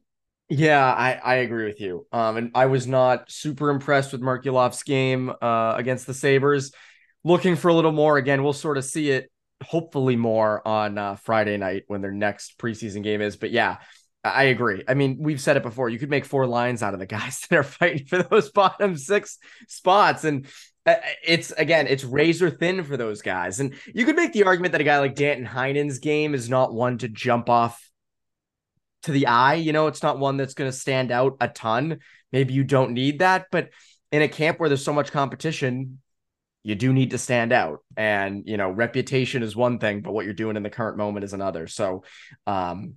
Yeah, 0.48 0.84
I, 0.84 1.12
I 1.14 1.34
agree 1.36 1.66
with 1.66 1.80
you. 1.80 2.06
Um, 2.12 2.36
and 2.36 2.50
I 2.54 2.66
was 2.66 2.86
not 2.86 3.30
super 3.30 3.70
impressed 3.70 4.12
with 4.12 4.20
Merkulov's 4.20 4.82
game 4.84 5.32
uh, 5.42 5.74
against 5.76 6.06
the 6.06 6.14
Sabres. 6.14 6.72
Looking 7.24 7.56
for 7.56 7.68
a 7.68 7.74
little 7.74 7.92
more. 7.92 8.16
Again, 8.16 8.44
we'll 8.44 8.52
sort 8.52 8.78
of 8.78 8.84
see 8.84 9.10
it 9.10 9.30
hopefully 9.64 10.14
more 10.14 10.66
on 10.66 10.98
uh, 10.98 11.16
Friday 11.16 11.56
night 11.56 11.84
when 11.88 12.00
their 12.00 12.12
next 12.12 12.58
preseason 12.58 13.02
game 13.02 13.20
is. 13.20 13.36
But 13.36 13.50
yeah, 13.50 13.78
I 14.22 14.44
agree. 14.44 14.84
I 14.86 14.94
mean, 14.94 15.16
we've 15.18 15.40
said 15.40 15.56
it 15.56 15.64
before. 15.64 15.88
You 15.88 15.98
could 15.98 16.10
make 16.10 16.24
four 16.24 16.46
lines 16.46 16.82
out 16.82 16.94
of 16.94 17.00
the 17.00 17.06
guys 17.06 17.40
that 17.50 17.56
are 17.56 17.64
fighting 17.64 18.06
for 18.06 18.22
those 18.22 18.50
bottom 18.50 18.96
six 18.96 19.38
spots. 19.66 20.22
And 20.22 20.46
uh, 20.84 20.94
it's 21.24 21.50
again, 21.50 21.88
it's 21.88 22.04
razor 22.04 22.50
thin 22.50 22.84
for 22.84 22.96
those 22.96 23.20
guys. 23.20 23.58
And 23.58 23.74
you 23.92 24.04
could 24.04 24.14
make 24.14 24.32
the 24.32 24.44
argument 24.44 24.72
that 24.72 24.80
a 24.80 24.84
guy 24.84 25.00
like 25.00 25.16
Danton 25.16 25.46
Heinen's 25.46 25.98
game 25.98 26.34
is 26.34 26.48
not 26.48 26.72
one 26.72 26.98
to 26.98 27.08
jump 27.08 27.48
off 27.48 27.82
to 29.02 29.12
the 29.12 29.26
eye. 29.26 29.54
You 29.54 29.72
know, 29.72 29.86
it's 29.86 30.02
not 30.02 30.18
one 30.18 30.36
that's 30.36 30.54
going 30.54 30.70
to 30.70 30.76
stand 30.76 31.10
out 31.10 31.36
a 31.40 31.48
ton. 31.48 32.00
Maybe 32.32 32.54
you 32.54 32.64
don't 32.64 32.92
need 32.92 33.20
that, 33.20 33.46
but 33.50 33.70
in 34.12 34.22
a 34.22 34.28
camp 34.28 34.58
where 34.58 34.68
there's 34.68 34.84
so 34.84 34.92
much 34.92 35.12
competition, 35.12 36.00
you 36.62 36.74
do 36.74 36.92
need 36.92 37.10
to 37.10 37.18
stand 37.18 37.52
out. 37.52 37.84
And, 37.96 38.42
you 38.46 38.56
know, 38.56 38.70
reputation 38.70 39.42
is 39.42 39.54
one 39.54 39.78
thing, 39.78 40.00
but 40.00 40.12
what 40.12 40.24
you're 40.24 40.34
doing 40.34 40.56
in 40.56 40.62
the 40.62 40.70
current 40.70 40.96
moment 40.96 41.24
is 41.24 41.32
another. 41.32 41.66
So, 41.66 42.02
um, 42.46 42.94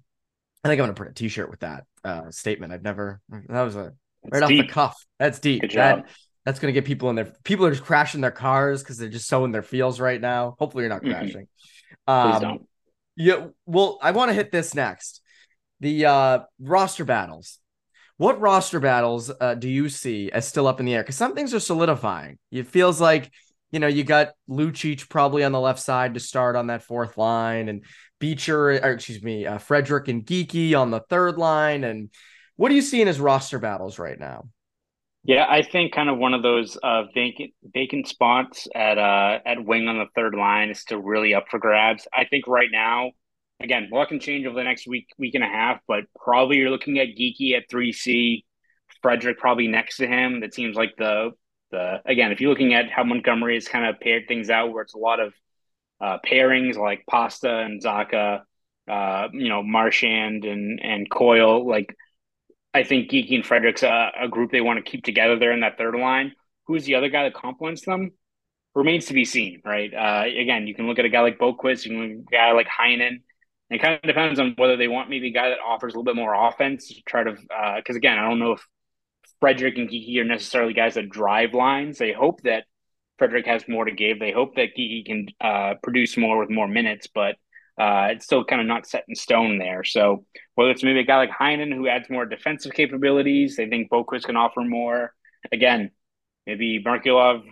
I 0.64 0.68
think 0.68 0.80
I'm 0.82 0.88
going 0.88 0.90
to 0.90 0.94
print 0.94 1.12
a 1.12 1.14
t-shirt 1.14 1.50
with 1.50 1.60
that 1.62 1.86
uh, 2.04 2.32
statement. 2.32 2.74
I've 2.74 2.84
never, 2.84 3.22
that 3.30 3.62
was 3.62 3.76
a 3.76 3.94
that's 4.24 4.42
right 4.42 4.48
deep. 4.50 4.60
off 4.60 4.68
the 4.68 4.74
cuff. 4.74 5.06
That's 5.20 5.40
deep. 5.40 5.62
Good 5.62 5.70
job. 5.70 6.00
That, 6.00 6.10
that's 6.46 6.60
going 6.60 6.74
to 6.74 6.78
get 6.80 6.86
people 6.86 7.10
in 7.10 7.16
their, 7.16 7.32
people 7.44 7.66
are 7.66 7.72
just 7.72 7.84
crashing 7.84 8.22
their 8.22 8.32
cars 8.32 8.82
because 8.82 8.98
they're 8.98 9.08
just 9.08 9.28
so 9.28 9.46
in 9.46 9.52
their 9.52 9.62
feels 9.62 10.00
right 10.00 10.20
now. 10.20 10.56
Hopefully 10.60 10.84
you're 10.84 10.90
not 10.90 11.02
crashing. 11.02 11.48
Mm-hmm. 12.08 12.12
Um, 12.12 12.32
Please 12.32 12.42
don't. 12.42 12.68
Yeah. 13.16 13.48
Well, 13.66 14.00
I 14.02 14.12
want 14.12 14.30
to 14.30 14.34
hit 14.34 14.52
this 14.52 14.74
next 14.74 15.22
the 15.80 16.06
uh, 16.06 16.40
roster 16.60 17.06
battles. 17.06 17.60
What 18.18 18.42
roster 18.42 18.80
battles 18.80 19.32
uh, 19.40 19.56
do 19.56 19.70
you 19.70 19.88
see 19.88 20.30
as 20.32 20.48
still 20.48 20.68
up 20.68 20.80
in 20.80 20.86
the 20.86 20.94
air? 20.94 21.04
Because 21.04 21.16
some 21.16 21.36
things 21.36 21.54
are 21.54 21.60
solidifying. 21.60 22.38
It 22.52 22.68
feels 22.68 23.00
like 23.00 23.32
you 23.72 23.80
know 23.80 23.88
you 23.88 24.04
got 24.04 24.34
Lucic 24.50 25.08
probably 25.10 25.44
on 25.44 25.52
the 25.52 25.60
left 25.60 25.80
side 25.80 26.16
to 26.16 26.20
start 26.20 26.56
on 26.56 26.68
that 26.68 26.84
fourth 26.84 27.18
line, 27.18 27.70
and 27.70 27.86
Beecher, 28.20 28.72
or 28.72 28.92
excuse 28.92 29.24
me, 29.24 29.46
uh, 29.46 29.58
Frederic 29.58 30.10
and 30.10 30.26
Geekie 30.26 30.78
on 30.78 30.92
the 30.92 31.00
third 31.10 31.38
line. 31.38 31.84
And 31.84 32.10
what 32.58 32.72
are 32.72 32.76
you 32.76 32.82
seeing 32.82 33.08
as 33.08 33.20
roster 33.20 33.60
battles 33.60 34.00
right 34.00 34.20
now? 34.20 34.50
Yeah, 35.24 35.46
I 35.50 35.62
think 35.64 35.94
kind 35.94 36.10
of 36.10 36.18
one 36.18 36.34
of 36.34 36.44
those 36.44 36.78
uh, 36.82 37.04
vacant 37.14 37.52
vacant 37.64 38.08
spots 38.08 38.68
at 38.76 38.98
uh, 38.98 39.40
at 39.46 39.64
wing 39.64 39.88
on 39.88 39.98
the 39.98 40.08
third 40.16 40.34
line 40.34 40.70
is 40.70 40.80
still 40.80 41.00
really 41.00 41.34
up 41.34 41.46
for 41.50 41.60
grabs. 41.60 42.08
I 42.14 42.26
think 42.26 42.48
right 42.48 42.70
now 42.72 43.12
again, 43.60 43.90
a 43.92 43.96
lot 43.96 44.10
can 44.10 44.20
change 44.20 44.46
over 44.46 44.56
the 44.56 44.64
next 44.64 44.88
week, 44.88 45.08
week 45.18 45.36
and 45.36 45.44
a 45.44 45.48
half, 45.48 45.80
but 45.88 46.04
probably 46.16 46.58
you're 46.58 46.70
looking 46.70 47.00
at 47.00 47.10
Geekie 47.10 47.56
at 47.56 47.70
3C, 47.70 48.44
Frederic 49.02 49.38
probably 49.40 49.68
next 49.68 49.98
to 49.98 50.08
him. 50.08 50.42
That 50.42 50.54
seems 50.54 50.76
like 50.76 50.96
the 50.98 51.32
the 51.72 52.02
again, 52.06 52.32
if 52.32 52.42
you're 52.42 52.50
looking 52.50 52.74
at 52.74 52.90
how 52.90 53.04
Montgomery 53.04 53.56
has 53.56 53.68
kind 53.68 53.86
of 53.86 54.00
paired 54.00 54.28
things 54.28 54.50
out 54.50 54.74
where 54.74 54.84
it's 54.84 54.96
a 54.96 55.00
lot 55.00 55.20
of 55.20 55.34
uh, 56.02 56.18
pairings 56.26 56.78
like 56.78 57.04
Pasta 57.08 57.60
and 57.60 57.82
Zacha, 57.82 58.42
uh, 58.90 59.28
you 59.34 59.50
know, 59.50 59.62
Marchand 59.62 60.46
and 60.46 60.80
and 60.82 61.10
Coyle, 61.10 61.68
like 61.68 61.96
I 62.74 62.84
think 62.84 63.12
Geekie 63.12 63.36
and 63.36 63.46
Frederic's 63.46 63.84
a, 63.84 64.12
a 64.20 64.28
group 64.28 64.52
they 64.52 64.62
want 64.62 64.84
to 64.84 64.90
keep 64.90 65.04
together 65.04 65.38
there 65.38 65.52
in 65.52 65.62
that 65.62 65.78
third 65.78 65.96
line. 65.96 66.34
Who's 66.66 66.86
the 66.86 66.96
other 66.96 67.10
guy 67.10 67.24
that 67.24 67.34
complements 67.34 67.86
them? 67.86 68.12
Remains 68.76 69.08
to 69.08 69.14
be 69.14 69.26
seen, 69.26 69.62
right? 69.66 69.92
Uh, 69.94 70.26
again, 70.28 70.68
you 70.68 70.76
can 70.76 70.88
look 70.88 71.00
at 71.00 71.06
a 71.06 71.10
guy 71.10 71.22
like 71.22 71.40
Boqvist, 71.40 71.86
you 71.86 71.92
can 71.92 72.02
look 72.02 72.12
at 72.12 72.34
a 72.34 72.38
guy 72.38 72.52
like 72.52 72.68
Heinen 72.68 73.22
it 73.70 73.82
kind 73.82 73.96
of 73.96 74.02
depends 74.02 74.40
on 74.40 74.56
whether 74.58 74.78
they 74.78 74.88
want 74.88 75.10
maybe 75.10 75.28
a 75.28 75.34
guy 75.34 75.50
that 75.50 75.60
offers 75.66 75.94
a 75.94 75.98
little 75.98 76.12
bit 76.12 76.16
more 76.16 76.34
offense 76.34 76.88
to 76.88 77.02
try 77.04 77.24
to, 77.24 77.34
because 77.34 77.96
uh, 77.96 77.98
again, 77.98 78.18
I 78.18 78.28
don't 78.28 78.40
know 78.40 78.54
if 78.54 78.66
Frederic 79.40 79.78
and 79.78 79.90
Geekie 79.90 80.18
are 80.20 80.26
necessarily 80.26 80.74
guys 80.74 80.96
that 80.96 81.10
drive 81.10 81.54
lines. 81.54 81.98
They 81.98 82.12
hope 82.12 82.42
that 82.44 82.66
Frederic 83.20 83.46
has 83.46 83.68
more 83.68 83.86
to 83.86 83.92
give. 83.92 84.20
They 84.20 84.32
hope 84.32 84.56
that 84.56 84.76
Geekie 84.78 85.06
can 85.06 85.28
uh, 85.40 85.76
produce 85.84 86.18
more 86.18 86.40
with 86.40 86.50
more 86.50 86.68
minutes, 86.68 87.08
but 87.14 87.36
uh, 87.80 88.10
it's 88.12 88.26
still 88.26 88.44
kind 88.44 88.60
of 88.60 88.68
not 88.68 88.88
set 88.88 89.06
in 89.08 89.16
stone 89.16 89.58
there. 89.58 89.84
So 89.84 90.26
whether 90.56 90.72
it's 90.72 90.84
maybe 90.84 91.00
a 91.00 91.06
guy 91.06 91.18
like 91.18 91.32
Heinen 91.32 91.74
who 91.74 91.88
adds 91.88 92.10
more 92.10 92.26
defensive 92.26 92.74
capabilities, 92.74 93.56
they 93.56 93.70
think 93.70 93.90
Boqvist 93.90 94.24
can 94.24 94.36
offer 94.36 94.62
more. 94.62 95.14
Again, 95.52 95.92
maybe 96.46 96.84
Merkulov 96.84 97.44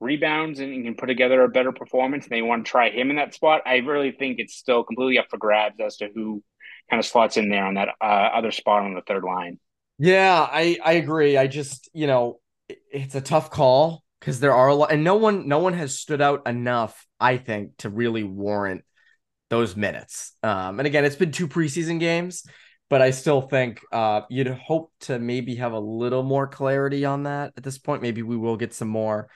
rebounds 0.00 0.60
and 0.60 0.84
can 0.84 0.94
put 0.94 1.06
together 1.06 1.42
a 1.42 1.48
better 1.48 1.72
performance 1.72 2.24
and 2.24 2.32
they 2.32 2.42
want 2.42 2.64
to 2.64 2.70
try 2.70 2.90
him 2.90 3.10
in 3.10 3.16
that 3.16 3.34
spot, 3.34 3.62
I 3.66 3.76
really 3.76 4.12
think 4.12 4.38
it's 4.38 4.56
still 4.56 4.82
completely 4.82 5.18
up 5.18 5.26
for 5.30 5.36
grabs 5.36 5.78
as 5.80 5.96
to 5.98 6.08
who 6.14 6.42
kind 6.90 6.98
of 6.98 7.06
slots 7.06 7.36
in 7.36 7.48
there 7.48 7.64
on 7.64 7.74
that 7.74 7.90
uh, 8.00 8.04
other 8.04 8.50
spot 8.50 8.82
on 8.82 8.94
the 8.94 9.02
third 9.02 9.22
line. 9.22 9.58
Yeah, 9.98 10.48
I 10.50 10.78
I 10.82 10.92
agree. 10.92 11.36
I 11.36 11.46
just, 11.46 11.90
you 11.92 12.06
know, 12.06 12.40
it's 12.90 13.14
a 13.14 13.20
tough 13.20 13.50
call 13.50 14.02
because 14.18 14.40
there 14.40 14.54
are 14.54 14.68
a 14.68 14.74
lot 14.74 14.90
and 14.90 15.04
no 15.04 15.16
one 15.16 15.46
no 15.46 15.58
one 15.58 15.74
has 15.74 15.98
stood 15.98 16.20
out 16.20 16.48
enough, 16.48 17.06
I 17.20 17.36
think, 17.36 17.76
to 17.78 17.90
really 17.90 18.22
warrant 18.24 18.82
those 19.50 19.76
minutes. 19.76 20.32
Um, 20.42 20.80
and 20.80 20.86
again, 20.86 21.04
it's 21.04 21.16
been 21.16 21.32
two 21.32 21.48
preseason 21.48 22.00
games, 22.00 22.44
but 22.88 23.02
I 23.02 23.10
still 23.10 23.42
think 23.42 23.80
uh, 23.92 24.22
you'd 24.30 24.48
hope 24.48 24.92
to 25.00 25.18
maybe 25.18 25.56
have 25.56 25.72
a 25.72 25.80
little 25.80 26.22
more 26.22 26.46
clarity 26.46 27.04
on 27.04 27.24
that 27.24 27.52
at 27.56 27.62
this 27.62 27.76
point. 27.78 28.00
Maybe 28.00 28.22
we 28.22 28.36
will 28.36 28.56
get 28.56 28.72
some 28.72 28.88
more 28.88 29.28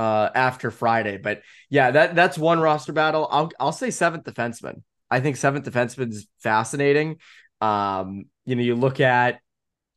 uh, 0.00 0.30
after 0.34 0.70
Friday. 0.70 1.18
But 1.18 1.42
yeah, 1.68 1.90
that 1.90 2.14
that's 2.14 2.38
one 2.38 2.58
roster 2.58 2.94
battle. 2.94 3.28
I'll 3.30 3.50
I'll 3.60 3.72
say 3.72 3.90
seventh 3.90 4.24
defenseman. 4.24 4.82
I 5.10 5.20
think 5.20 5.36
seventh 5.36 5.66
defenseman 5.70 6.10
is 6.10 6.26
fascinating. 6.38 7.18
Um, 7.60 8.24
you 8.46 8.56
know, 8.56 8.62
you 8.62 8.76
look 8.76 9.00
at 9.00 9.40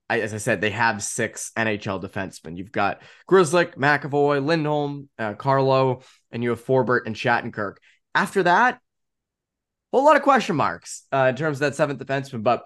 as 0.09 0.33
I 0.33 0.37
said, 0.37 0.59
they 0.59 0.71
have 0.71 1.01
six 1.01 1.51
NHL 1.57 2.03
defensemen. 2.03 2.57
You've 2.57 2.73
got 2.73 3.01
Grzelcyk, 3.31 3.77
McAvoy, 3.77 4.45
Lindholm, 4.45 5.09
uh, 5.17 5.35
Carlo, 5.35 6.01
and 6.31 6.43
you 6.43 6.49
have 6.49 6.63
Forbort 6.63 7.05
and 7.05 7.15
Shattenkirk. 7.15 7.75
After 8.13 8.43
that, 8.43 8.75
a 8.75 9.97
whole 9.97 10.05
lot 10.05 10.17
of 10.17 10.21
question 10.21 10.57
marks 10.57 11.03
uh, 11.13 11.27
in 11.29 11.37
terms 11.37 11.57
of 11.57 11.59
that 11.61 11.75
seventh 11.75 12.05
defenseman. 12.05 12.43
But 12.43 12.65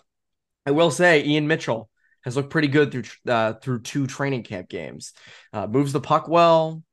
I 0.66 0.72
will 0.72 0.90
say, 0.90 1.24
Ian 1.24 1.48
Mitchell 1.48 1.88
has 2.24 2.36
looked 2.36 2.50
pretty 2.50 2.68
good 2.68 2.92
through 2.92 3.04
uh, 3.32 3.54
through 3.54 3.82
two 3.82 4.08
training 4.08 4.42
camp 4.42 4.70
games. 4.70 5.14
Uh, 5.54 5.68
moves 5.68 5.94
the 5.94 6.02
puck 6.02 6.28
well, 6.28 6.84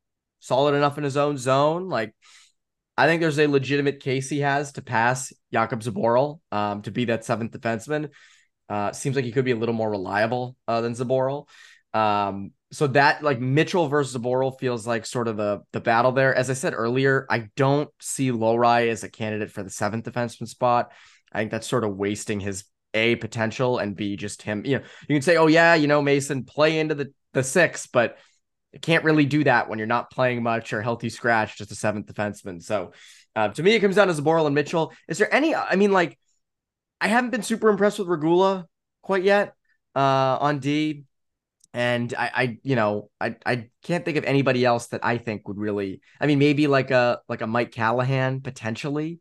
solid 0.44 0.74
enough 0.74 0.98
in 0.98 1.04
his 1.04 1.16
own 1.16 1.38
zone. 1.38 1.88
Like, 1.88 2.14
I 2.96 3.06
think 3.06 3.20
there's 3.20 3.38
a 3.38 3.46
legitimate 3.46 4.00
case 4.00 4.28
he 4.28 4.40
has 4.40 4.72
to 4.72 4.82
pass 4.82 5.32
Jakub 5.52 5.82
Zboril 5.82 6.40
um, 6.52 6.82
to 6.82 6.90
be 6.90 7.06
that 7.06 7.24
seventh 7.24 7.52
defenseman. 7.52 8.10
Uh, 8.68 8.92
seems 8.92 9.16
like 9.16 9.24
he 9.24 9.32
could 9.32 9.44
be 9.44 9.50
a 9.50 9.56
little 9.56 9.74
more 9.74 9.90
reliable 9.90 10.56
uh, 10.68 10.80
than 10.80 10.94
Zboril. 10.94 11.48
Um, 11.92 12.52
so 12.72 12.88
that 12.88 13.22
like 13.22 13.40
Mitchell 13.40 13.88
versus 13.88 14.20
Zboril 14.20 14.58
feels 14.58 14.86
like 14.86 15.06
sort 15.06 15.28
of 15.28 15.36
the 15.36 15.62
the 15.72 15.80
battle 15.80 16.12
there. 16.12 16.34
As 16.34 16.50
I 16.50 16.54
said 16.54 16.74
earlier, 16.74 17.26
I 17.30 17.48
don't 17.56 17.88
see 18.00 18.30
Lohrei 18.30 18.90
as 18.90 19.04
a 19.04 19.08
candidate 19.08 19.50
for 19.50 19.62
the 19.62 19.70
seventh 19.70 20.04
defenseman 20.04 20.48
spot. 20.48 20.90
I 21.32 21.38
think 21.38 21.50
that's 21.50 21.68
sort 21.68 21.84
of 21.84 21.96
wasting 21.96 22.40
his 22.40 22.64
a 22.92 23.16
potential 23.16 23.78
and 23.78 23.96
b 23.96 24.16
just 24.16 24.42
him. 24.42 24.64
You 24.64 24.78
know, 24.78 24.84
you 25.08 25.14
can 25.14 25.22
say, 25.22 25.36
oh 25.36 25.46
yeah, 25.46 25.74
you 25.74 25.86
know 25.86 26.02
Mason 26.02 26.44
play 26.44 26.78
into 26.78 26.94
the 26.94 27.12
the 27.32 27.42
six, 27.42 27.86
but 27.86 28.18
can't 28.82 29.04
really 29.04 29.24
do 29.24 29.44
that 29.44 29.68
when 29.68 29.78
you're 29.78 29.86
not 29.86 30.10
playing 30.10 30.42
much 30.42 30.72
or 30.72 30.82
healthy 30.82 31.08
scratch, 31.08 31.58
just 31.58 31.70
a 31.70 31.74
seventh 31.74 32.06
defenseman. 32.06 32.62
So 32.62 32.92
uh, 33.36 33.48
to 33.48 33.62
me, 33.62 33.74
it 33.74 33.80
comes 33.80 33.96
down 33.96 34.08
to 34.08 34.14
Zboril 34.14 34.46
and 34.46 34.54
Mitchell. 34.54 34.92
Is 35.08 35.18
there 35.18 35.32
any? 35.32 35.54
I 35.54 35.76
mean, 35.76 35.92
like, 35.92 36.18
I 37.00 37.08
haven't 37.08 37.30
been 37.30 37.42
super 37.42 37.68
impressed 37.68 37.98
with 37.98 38.08
Regula 38.08 38.66
quite 39.02 39.22
yet 39.22 39.54
uh, 39.94 40.38
on 40.40 40.58
D, 40.58 41.04
and 41.72 42.12
I, 42.16 42.30
I, 42.34 42.58
you 42.62 42.76
know, 42.76 43.10
I, 43.20 43.36
I 43.44 43.70
can't 43.82 44.04
think 44.04 44.16
of 44.16 44.24
anybody 44.24 44.64
else 44.64 44.88
that 44.88 45.04
I 45.04 45.18
think 45.18 45.48
would 45.48 45.58
really. 45.58 46.00
I 46.20 46.26
mean, 46.26 46.38
maybe 46.38 46.66
like 46.66 46.90
a 46.90 47.20
like 47.28 47.40
a 47.40 47.46
Mike 47.46 47.72
Callahan 47.72 48.40
potentially. 48.40 49.20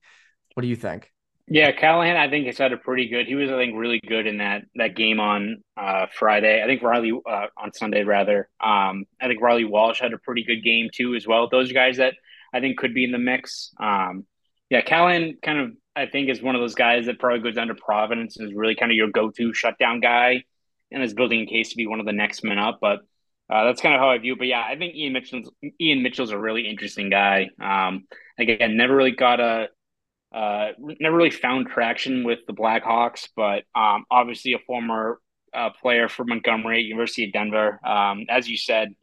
What 0.53 0.61
do 0.61 0.67
you 0.67 0.75
think? 0.75 1.12
Yeah, 1.47 1.71
Callahan, 1.73 2.15
I 2.15 2.29
think 2.29 2.45
has 2.45 2.57
had 2.57 2.71
a 2.71 2.77
pretty 2.77 3.09
good. 3.09 3.27
He 3.27 3.35
was, 3.35 3.51
I 3.51 3.57
think, 3.57 3.75
really 3.75 3.99
good 4.07 4.27
in 4.27 4.37
that 4.37 4.63
that 4.75 4.95
game 4.95 5.19
on 5.19 5.61
uh, 5.75 6.05
Friday. 6.17 6.63
I 6.63 6.67
think 6.67 6.81
Riley 6.81 7.11
uh, 7.11 7.47
on 7.57 7.73
Sunday 7.73 8.03
rather. 8.03 8.49
Um, 8.61 9.05
I 9.21 9.27
think 9.27 9.41
Riley 9.41 9.65
Walsh 9.65 9.99
had 9.99 10.13
a 10.13 10.17
pretty 10.17 10.43
good 10.45 10.63
game 10.63 10.89
too 10.93 11.15
as 11.15 11.27
well. 11.27 11.49
Those 11.49 11.73
guys 11.73 11.97
that 11.97 12.13
I 12.53 12.61
think 12.61 12.77
could 12.77 12.93
be 12.93 13.03
in 13.03 13.11
the 13.11 13.17
mix. 13.17 13.71
Um, 13.77 14.25
yeah, 14.69 14.81
Callahan 14.81 15.37
kind 15.43 15.59
of 15.59 15.71
I 15.95 16.05
think 16.05 16.29
is 16.29 16.41
one 16.41 16.55
of 16.55 16.61
those 16.61 16.75
guys 16.75 17.07
that 17.07 17.19
probably 17.19 17.41
goes 17.41 17.55
down 17.55 17.67
to 17.67 17.75
Providence 17.75 18.37
and 18.37 18.47
is 18.47 18.55
really 18.55 18.75
kind 18.75 18.91
of 18.91 18.95
your 18.95 19.11
go-to 19.11 19.53
shutdown 19.53 19.99
guy, 19.99 20.43
and 20.91 21.03
is 21.03 21.13
building 21.13 21.41
a 21.41 21.45
case 21.45 21.71
to 21.71 21.75
be 21.75 21.87
one 21.87 21.99
of 21.99 22.05
the 22.05 22.13
next 22.13 22.43
men 22.45 22.57
up. 22.57 22.79
But 22.79 22.99
uh, 23.49 23.65
that's 23.65 23.81
kind 23.81 23.93
of 23.93 23.99
how 23.99 24.09
I 24.09 24.17
view. 24.17 24.33
It. 24.33 24.39
But 24.39 24.47
yeah, 24.47 24.63
I 24.65 24.77
think 24.77 24.95
Ian 24.95 25.11
Mitchell's 25.11 25.51
Ian 25.79 26.03
Mitchell's 26.03 26.31
a 26.31 26.39
really 26.39 26.69
interesting 26.69 27.09
guy. 27.09 27.49
Um, 27.61 28.05
again, 28.39 28.77
never 28.77 28.95
really 28.95 29.11
got 29.11 29.41
a 29.41 29.67
uh, 30.33 30.69
never 30.79 31.15
really 31.15 31.29
found 31.29 31.67
traction 31.67 32.23
with 32.23 32.39
the 32.47 32.53
Blackhawks, 32.53 33.29
but 33.35 33.63
um, 33.75 34.05
obviously 34.09 34.53
a 34.53 34.59
former 34.59 35.19
uh, 35.53 35.69
player 35.81 36.09
for 36.09 36.25
Montgomery, 36.25 36.81
University 36.81 37.25
of 37.25 37.33
Denver. 37.33 37.79
Um, 37.85 38.25
as 38.29 38.49
you 38.49 38.57
said, 38.57 38.95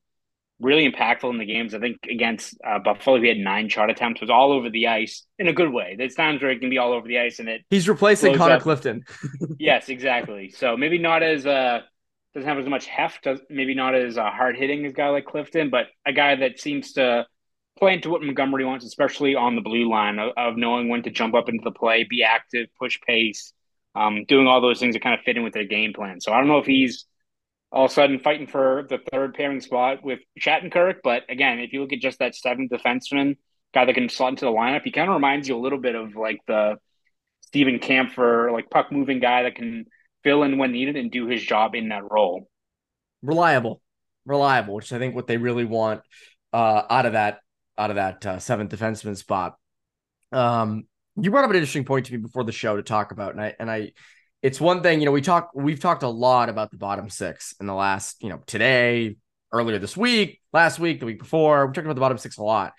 really 0.61 0.91
impactful 0.91 1.31
in 1.31 1.39
the 1.39 1.47
games. 1.47 1.75
I 1.75 1.79
think 1.79 1.99
against 2.09 2.57
uh, 2.67 2.79
Buffalo, 2.79 3.21
he 3.21 3.29
had 3.29 3.39
nine 3.39 3.69
shot 3.69 3.91
attempts, 3.91 4.21
was 4.21 4.31
all 4.31 4.53
over 4.53 4.71
the 4.71 4.89
ice 4.89 5.25
in 5.39 5.49
a 5.49 5.53
good 5.53 5.73
way. 5.73 5.95
There's 5.97 6.15
times 6.15 6.43
where 6.43 6.51
it 6.51 6.61
can 6.61 6.71
be 6.71 6.79
all 6.79 6.93
over 6.93 7.09
the 7.09 7.19
ice, 7.19 7.39
and 7.39 7.49
it 7.49 7.63
he's 7.71 7.89
replacing 7.89 8.37
Connor 8.37 8.55
up. 8.55 8.63
Clifton. 8.63 9.05
yes, 9.59 9.89
exactly. 9.89 10.51
So 10.51 10.77
maybe 10.77 10.99
not 10.99 11.23
as 11.23 11.47
uh 11.47 11.81
doesn't 12.35 12.49
have 12.49 12.59
as 12.59 12.69
much 12.69 12.87
heft, 12.87 13.25
does 13.25 13.41
maybe 13.49 13.75
not 13.75 13.95
as 13.95 14.17
uh, 14.17 14.31
hard 14.31 14.57
hitting 14.57 14.87
as 14.87 14.93
a 14.93 14.95
guy 14.95 15.09
like 15.09 15.25
Clifton, 15.25 15.71
but 15.71 15.87
a 16.07 16.13
guy 16.13 16.37
that 16.37 16.61
seems 16.61 16.93
to 16.93 17.27
play 17.79 17.95
into 17.95 18.11
what 18.11 18.23
Montgomery 18.23 18.65
wants, 18.65 18.85
especially 18.85 19.35
on 19.35 19.55
the 19.55 19.63
blue 19.63 19.89
line 19.89 20.19
of, 20.19 20.33
of 20.37 20.57
knowing 20.57 20.89
when 20.89 21.03
to 21.03 21.11
jump 21.11 21.35
up 21.35 21.49
into 21.49 21.65
the 21.65 21.71
play, 21.71 22.07
be 22.09 22.23
active, 22.23 22.69
push 22.79 22.99
pace, 23.07 23.53
um, 23.95 24.25
doing 24.29 24.47
all 24.47 24.61
those 24.61 24.79
things 24.79 24.95
that 24.95 25.03
kind 25.03 25.19
of 25.19 25.25
fit 25.25 25.37
in 25.37 25.43
with 25.43 25.55
their 25.55 25.65
game 25.65 25.93
plan. 25.93 26.21
So 26.21 26.33
I 26.33 26.39
don't 26.39 26.49
know 26.49 26.59
if 26.59 26.67
he's 26.67 27.07
all 27.73 27.85
of 27.87 27.91
a 27.91 27.95
sudden 27.95 28.19
fighting 28.19 28.47
for 28.47 28.87
the 28.89 28.99
third 29.11 29.35
pairing 29.35 29.61
spot 29.61 30.05
with 30.05 30.21
Shattenkirk. 30.41 30.97
But 31.03 31.23
again, 31.29 31.59
if 31.61 31.73
you 31.73 31.81
look 31.81 31.93
at 31.93 32.01
just 32.01 32.19
that 32.19 32.35
seventh 32.35 32.71
defenseman, 32.71 33.37
guy 33.73 33.85
that 33.85 33.95
can 33.95 34.09
slot 34.09 34.31
into 34.31 34.45
the 34.45 34.51
lineup, 34.51 34.83
he 34.85 34.91
kind 34.91 35.09
of 35.09 35.15
reminds 35.15 35.49
you 35.49 35.57
a 35.57 35.61
little 35.61 35.79
bit 35.79 35.95
of 35.95 36.17
like 36.17 36.41
the 36.47 36.77
Steven 37.43 37.79
Kampfer, 37.79 38.53
like 38.53 38.71
puck 38.71 38.93
moving 38.93 39.21
guy 39.21 39.45
that 39.45 39.55
can 39.55 39.87
fill 40.23 40.43
in 40.43 40.59
when 40.59 40.73
needed 40.73 40.97
and 40.97 41.11
do 41.11 41.27
his 41.27 41.43
job 41.43 41.75
in 41.75 41.89
that 41.89 42.03
role. 42.11 42.49
Reliable, 43.23 43.81
reliable, 44.25 44.75
which 44.75 44.93
I 44.93 44.99
think 44.99 45.15
what 45.15 45.27
they 45.27 45.37
really 45.37 45.65
want 45.65 46.03
uh, 46.53 46.83
out 46.89 47.07
of 47.07 47.13
that 47.13 47.41
out 47.81 47.91
of 47.91 47.97
that 47.97 48.27
uh, 48.27 48.39
seventh 48.39 48.71
defenseman 48.71 49.17
spot. 49.17 49.57
Um, 50.33 50.85
you 51.17 51.31
brought 51.31 51.45
up 51.45 51.51
an 51.51 51.57
interesting 51.57 51.85
point 51.85 52.07
to 52.07 52.13
me 52.13 52.19
before 52.19 52.45
the 52.45 52.53
show 52.53 52.77
to 52.77 52.83
talk 52.83 53.11
about, 53.11 53.33
and 53.33 53.41
I 53.41 53.55
and 53.59 53.71
I 53.71 53.93
it's 54.43 54.61
one 54.61 54.83
thing, 54.83 55.01
you 55.01 55.07
know, 55.07 55.13
we 55.13 55.21
talk 55.21 55.51
we've 55.55 55.81
talked 55.81 56.03
a 56.03 56.09
lot 56.09 56.49
about 56.49 56.71
the 56.71 56.77
bottom 56.77 57.11
six 57.11 57.55
in 57.61 57.67
the 57.67 57.75
last, 57.75 58.23
you 58.23 58.29
know, 58.29 58.41
today, 58.47 59.17
earlier 59.53 59.79
this 59.79 59.97
week, 59.97 60.41
last 60.53 60.79
week, 60.79 61.01
the 61.01 61.07
week 61.07 61.19
before. 61.19 61.67
We 61.67 61.73
talked 61.73 61.85
about 61.85 61.95
the 61.95 62.01
bottom 62.01 62.19
six 62.19 62.39
a 62.39 62.43
lot. 62.43 62.73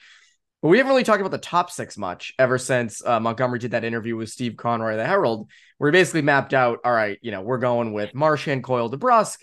But 0.62 0.70
we 0.70 0.78
haven't 0.78 0.92
really 0.92 1.04
talked 1.04 1.20
about 1.20 1.32
the 1.32 1.40
top 1.40 1.72
six 1.72 1.98
much 1.98 2.34
ever 2.38 2.60
since 2.60 3.04
uh, 3.04 3.20
Montgomery 3.20 3.58
did 3.58 3.72
that 3.72 3.84
interview 3.84 4.16
with 4.16 4.30
Steve 4.30 4.58
Conroy, 4.58 4.92
of 4.92 4.98
the 4.98 5.06
Herald, 5.06 5.50
where 5.80 5.92
he 5.92 5.92
basically 5.92 6.22
mapped 6.22 6.54
out, 6.54 6.80
all 6.86 6.92
right, 6.92 7.18
you 7.24 7.32
know, 7.32 7.42
we're 7.42 7.58
going 7.58 7.94
with 7.94 8.14
Marchand, 8.14 8.64
Coyle, 8.64 8.90
DeBrusk, 8.90 9.38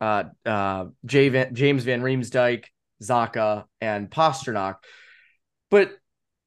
uh, 0.00 0.24
uh, 0.46 0.86
Van, 1.04 1.54
James 1.54 1.84
Van 1.84 2.00
Riemsdyk, 2.00 2.64
Zacha, 3.02 3.64
and 3.80 4.10
Pastrnak. 4.10 4.76
But 5.70 5.92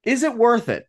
is 0.04 0.24
it 0.24 0.36
worth 0.36 0.70
it 0.70 0.86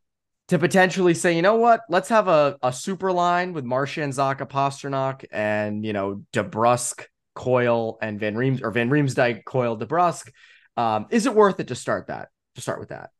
to 0.48 0.58
potentially 0.58 1.14
say, 1.14 1.36
you 1.36 1.42
know 1.42 1.56
what, 1.56 1.80
let's 1.88 2.08
have 2.08 2.28
a, 2.28 2.56
a 2.62 2.72
super 2.72 3.12
line 3.12 3.52
with 3.52 3.64
Marchand, 3.64 4.12
Zacha, 4.12 4.48
Pastrnak, 4.48 5.24
and 5.30 5.84
you 5.84 5.92
know 5.92 6.22
DeBrusk, 6.32 7.04
Coyle, 7.34 7.98
and 8.00 8.18
Van 8.18 8.36
Reems 8.36 8.62
or 8.62 8.70
Van 8.70 8.90
Riemsdyk, 8.90 9.44
Coyle, 9.44 9.76
DeBrusk. 9.78 10.30
Um, 10.76 11.06
is 11.10 11.26
it 11.26 11.34
worth 11.34 11.60
it 11.60 11.68
to 11.68 11.74
start 11.74 12.06
that? 12.06 12.28
To 12.54 12.60
start 12.60 12.80
with 12.80 12.90
that. 12.90 13.10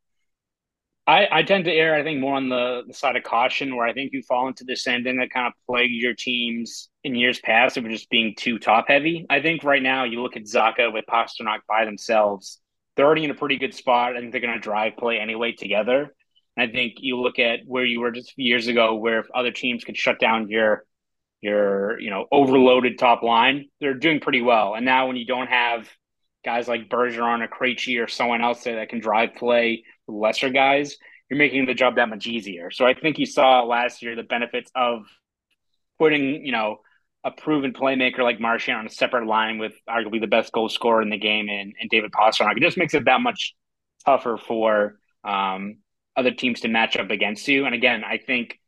I, 1.09 1.27
I 1.33 1.43
tend 1.43 1.65
to 1.65 1.73
err, 1.73 1.95
I 1.95 2.03
think, 2.03 2.21
more 2.21 2.37
on 2.37 2.51
the, 2.51 2.83
the 2.87 2.93
side 2.93 3.17
of 3.17 3.23
caution, 3.23 3.75
where 3.75 3.87
I 3.87 3.95
think 3.95 4.13
you 4.13 4.23
fall 4.23 4.47
into 4.47 4.65
the 4.65 4.77
same 4.77 5.05
thing 5.05 5.17
that 5.17 5.31
kind 5.31 5.47
of 5.47 5.55
plagued 5.67 5.95
your 5.95 6.13
teams 6.13 6.91
in 7.03 7.15
years 7.15 7.41
past 7.41 7.79
of 7.79 7.89
just 7.89 8.11
being 8.11 8.35
too 8.37 8.59
top 8.59 8.85
heavy. 8.89 9.25
I 9.31 9.41
think 9.41 9.65
right 9.65 9.83
now 9.83 10.05
you 10.05 10.23
look 10.23 10.37
at 10.37 10.43
Zacha 10.43 10.93
with 10.93 11.07
Pastrnak 11.11 11.61
by 11.67 11.87
themselves, 11.87 12.61
they're 12.95 13.07
already 13.07 13.25
in 13.25 13.31
a 13.31 13.35
pretty 13.35 13.57
good 13.57 13.75
spot. 13.75 14.17
I 14.17 14.21
think 14.21 14.33
they're 14.33 14.43
going 14.43 14.53
to 14.53 14.61
drive 14.61 14.99
play 14.99 15.19
anyway 15.19 15.53
together. 15.53 16.15
And 16.59 16.69
I 16.69 16.71
think 16.71 16.97
you 16.99 17.19
look 17.19 17.39
at 17.39 17.61
where 17.65 17.87
you 17.87 18.01
were 18.01 18.11
just 18.11 18.35
years 18.37 18.69
ago, 18.69 18.97
where 18.97 19.21
if 19.21 19.27
other 19.35 19.51
teams 19.51 19.85
could 19.85 19.97
shut 19.97 20.21
down 20.21 20.51
your 20.51 20.85
your 21.41 21.99
you 22.01 22.11
know 22.11 22.27
overloaded 22.31 22.99
top 22.99 23.23
line, 23.23 23.71
they're 23.81 23.95
doing 23.95 24.21
pretty 24.21 24.43
well. 24.43 24.75
And 24.75 24.85
now 24.85 25.07
when 25.07 25.17
you 25.17 25.25
don't 25.25 25.49
have 25.49 25.89
guys 26.45 26.69
like 26.69 26.91
Bergeron 26.91 27.43
or 27.43 27.49
Krejci 27.49 28.05
or 28.05 28.09
someone 28.09 28.43
else 28.43 28.63
there 28.65 28.77
that 28.77 28.91
can 28.91 29.01
drive 29.01 29.37
play 29.37 29.85
lesser 30.13 30.51
guys, 30.51 30.97
you're 31.29 31.39
making 31.39 31.67
the 31.67 31.75
job 31.75 31.97
that 31.97 32.09
much 32.09 32.27
easier. 32.27 32.71
So 32.71 32.87
I 32.87 32.95
think 32.95 33.19
you 33.19 33.27
saw 33.27 33.63
last 33.63 34.03
year 34.03 34.17
the 34.17 34.23
benefits 34.23 34.71
of 34.75 35.03
putting 35.99 36.45
you 36.47 36.53
know 36.53 36.79
a 37.25 37.31
proven 37.31 37.73
playmaker 37.73 38.21
like 38.21 38.41
Marchand 38.41 38.79
on 38.79 38.87
a 38.87 38.91
separate 38.91 39.27
line 39.27 39.59
with 39.59 39.75
arguably 39.89 40.21
the 40.21 40.27
best 40.27 40.53
goal 40.53 40.69
scorer 40.69 41.03
in 41.03 41.11
the 41.11 41.19
game 41.19 41.49
and, 41.49 41.75
and 41.81 41.91
David 41.91 42.13
Pastrnak. 42.13 42.57
It 42.57 42.63
just 42.63 42.77
makes 42.77 42.95
it 42.95 43.05
that 43.07 43.21
much 43.21 43.55
tougher 44.07 44.39
for 44.39 44.99
um, 45.25 45.79
other 46.17 46.31
teams 46.31 46.61
to 46.61 46.69
match 46.69 46.97
up 46.97 47.11
against 47.11 47.47
you. 47.49 47.67
And 47.67 47.75
again, 47.75 48.05
I 48.05 48.19
think 48.19 48.59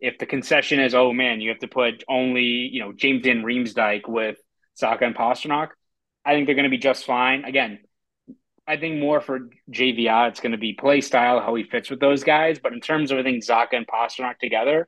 if 0.00 0.18
the 0.18 0.26
concession 0.26 0.80
is, 0.80 0.94
oh 0.94 1.12
man, 1.12 1.40
you 1.40 1.50
have 1.50 1.60
to 1.60 1.68
put 1.68 2.04
only, 2.08 2.42
you 2.42 2.80
know, 2.80 2.92
James 2.92 3.24
Van 3.24 3.42
Riemsdyk 3.42 4.08
with 4.08 4.38
Zacha 4.80 5.02
and 5.02 5.14
Pastrnak, 5.14 5.68
I 6.24 6.34
think 6.34 6.46
they're 6.46 6.54
going 6.54 6.64
to 6.64 6.70
be 6.70 6.78
just 6.78 7.04
fine. 7.04 7.44
Again, 7.44 7.80
I 8.70 8.76
think 8.76 9.00
more 9.00 9.20
for 9.20 9.48
JVR, 9.72 10.28
it's 10.28 10.38
going 10.38 10.52
to 10.52 10.58
be 10.58 10.74
play 10.74 11.00
style, 11.00 11.40
how 11.40 11.56
he 11.56 11.64
fits 11.64 11.90
with 11.90 11.98
those 11.98 12.22
guys. 12.22 12.60
But 12.60 12.72
in 12.72 12.80
terms 12.80 13.10
of 13.10 13.18
I 13.18 13.24
think 13.24 13.44
Zacha 13.44 13.72
and 13.72 13.84
Pastrnak 13.84 14.38
together, 14.38 14.86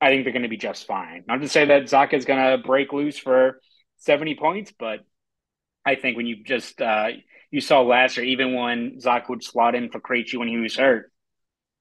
I 0.00 0.08
think 0.08 0.22
they're 0.22 0.32
going 0.32 0.44
to 0.44 0.48
be 0.48 0.56
just 0.56 0.86
fine. 0.86 1.24
Not 1.26 1.40
to 1.40 1.48
say 1.48 1.64
that 1.64 1.82
Zacha 1.82 2.14
is 2.14 2.24
going 2.24 2.38
to 2.38 2.64
break 2.64 2.92
loose 2.92 3.18
for 3.18 3.60
70 3.96 4.36
points, 4.36 4.72
but 4.78 5.00
I 5.84 5.96
think 5.96 6.16
when 6.16 6.26
you 6.26 6.44
just, 6.44 6.80
uh, 6.80 7.08
you 7.50 7.60
saw 7.60 7.82
last 7.82 8.16
year, 8.16 8.26
even 8.26 8.54
when 8.54 9.00
Zacha 9.00 9.28
would 9.30 9.42
slot 9.42 9.74
in 9.74 9.90
for 9.90 9.98
Krejci 9.98 10.36
when 10.36 10.46
he 10.46 10.58
was 10.58 10.76
hurt, 10.76 11.10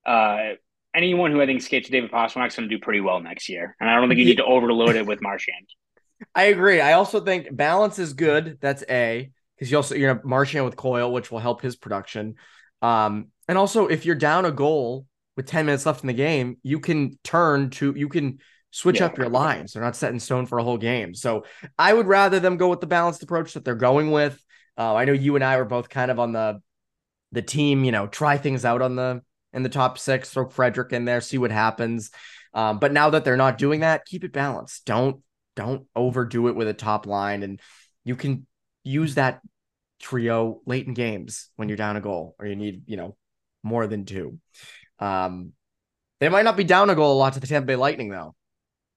uh, 0.08 0.54
anyone 0.96 1.32
who 1.32 1.40
I 1.40 1.46
think 1.46 1.62
skates 1.62 1.88
David 1.88 2.12
Pastrnak 2.12 2.48
is 2.48 2.56
going 2.56 2.68
to 2.68 2.76
do 2.76 2.82
pretty 2.82 3.02
well 3.02 3.20
next 3.20 3.48
year. 3.48 3.76
And 3.80 3.88
I 3.88 3.96
don't 4.00 4.10
think 4.10 4.18
you 4.18 4.26
need 4.26 4.38
to 4.38 4.46
overload 4.46 4.96
it 4.96 5.06
with 5.06 5.22
Marchand. 5.22 5.68
I 6.34 6.46
agree. 6.46 6.82
I 6.82 6.94
also 6.94 7.20
think 7.20 7.56
balance 7.56 8.00
is 8.00 8.14
good. 8.14 8.58
That's 8.60 8.84
A, 8.90 9.30
because 9.58 9.72
you 9.72 9.78
also 9.78 9.96
you're 9.96 10.14
gonna 10.16 10.28
Marchand 10.28 10.66
with 10.66 10.76
Coyle, 10.76 11.12
which 11.12 11.32
will 11.32 11.40
help 11.40 11.62
his 11.62 11.76
production. 11.76 12.36
Um, 12.82 13.28
and 13.48 13.58
also 13.58 13.88
if 13.88 14.06
you're 14.06 14.16
down 14.16 14.46
a 14.46 14.52
goal 14.52 15.06
with 15.36 15.48
10 15.48 15.66
minutes 15.66 15.86
left 15.86 16.02
in 16.02 16.08
the 16.08 16.14
game, 16.14 16.58
you 16.64 16.80
can 16.80 17.18
turn 17.24 17.70
to 17.72 17.94
you 17.96 18.10
can 18.10 18.40
switch 18.72 19.00
yeah. 19.00 19.06
up 19.06 19.18
your 19.18 19.30
lines. 19.30 19.74
They're 19.74 19.84
not 19.84 19.96
set 19.96 20.12
in 20.12 20.20
stone 20.20 20.46
for 20.46 20.58
a 20.58 20.64
whole 20.64 20.78
game. 20.78 21.14
So 21.14 21.46
I 21.78 21.94
would 21.94 22.08
rather 22.08 22.40
them 22.40 22.58
go 22.58 22.70
with 22.70 22.82
the 22.82 22.88
balanced 22.88 23.24
approach 23.24 23.54
that 23.54 23.66
they're 23.66 23.76
going 23.76 24.12
with. 24.12 24.42
Uh, 24.78 24.94
I 24.94 25.06
know 25.06 25.14
you 25.14 25.36
and 25.36 25.44
I 25.44 25.58
were 25.58 25.66
both 25.66 25.90
kind 25.90 26.12
of 26.12 26.20
on 26.20 26.34
the 26.34 26.62
the 27.32 27.42
team, 27.42 27.84
you 27.84 27.92
know, 27.92 28.08
try 28.08 28.38
things 28.38 28.64
out 28.64 28.82
on 28.82 28.96
the 28.96 29.22
in 29.54 29.64
the 29.64 29.70
top 29.70 29.98
six, 29.98 30.30
throw 30.30 30.48
Frederic 30.50 30.94
in 30.94 31.06
there, 31.06 31.22
see 31.22 31.38
what 31.38 31.52
happens. 31.52 32.12
Um, 32.54 32.80
but 32.80 32.94
now 32.94 33.10
that 33.10 33.26
they're 33.26 33.38
not 33.38 33.58
doing 33.58 33.82
that, 33.82 34.06
keep 34.06 34.24
it 34.24 34.32
balanced. 34.32 34.86
Don't 34.86 35.22
don't 35.56 35.88
overdo 35.96 36.48
it 36.48 36.56
with 36.56 36.68
a 36.68 36.74
top 36.74 37.08
line, 37.08 37.44
and 37.44 37.60
you 38.04 38.16
can 38.16 38.46
use 38.88 39.16
that 39.16 39.42
trio 40.00 40.62
late 40.66 40.88
in 40.88 40.94
games 40.94 41.50
when 41.56 41.70
you're 41.70 41.78
down 41.78 41.98
a 41.98 42.02
goal 42.02 42.36
or 42.40 42.46
you 42.46 42.56
need 42.56 42.84
you 42.88 42.98
know 42.98 43.16
more 43.64 43.88
than 43.88 44.06
two. 44.06 44.40
Um, 45.00 45.54
they 46.20 46.30
might 46.30 46.46
not 46.46 46.58
be 46.58 46.64
down 46.64 46.90
a 46.90 46.96
goal 46.96 47.14
a 47.14 47.20
lot 47.20 47.34
to 47.34 47.40
the 47.40 47.48
Tampa 47.48 47.68
Bay 47.68 47.76
Lightning 47.76 48.10
though. 48.10 48.36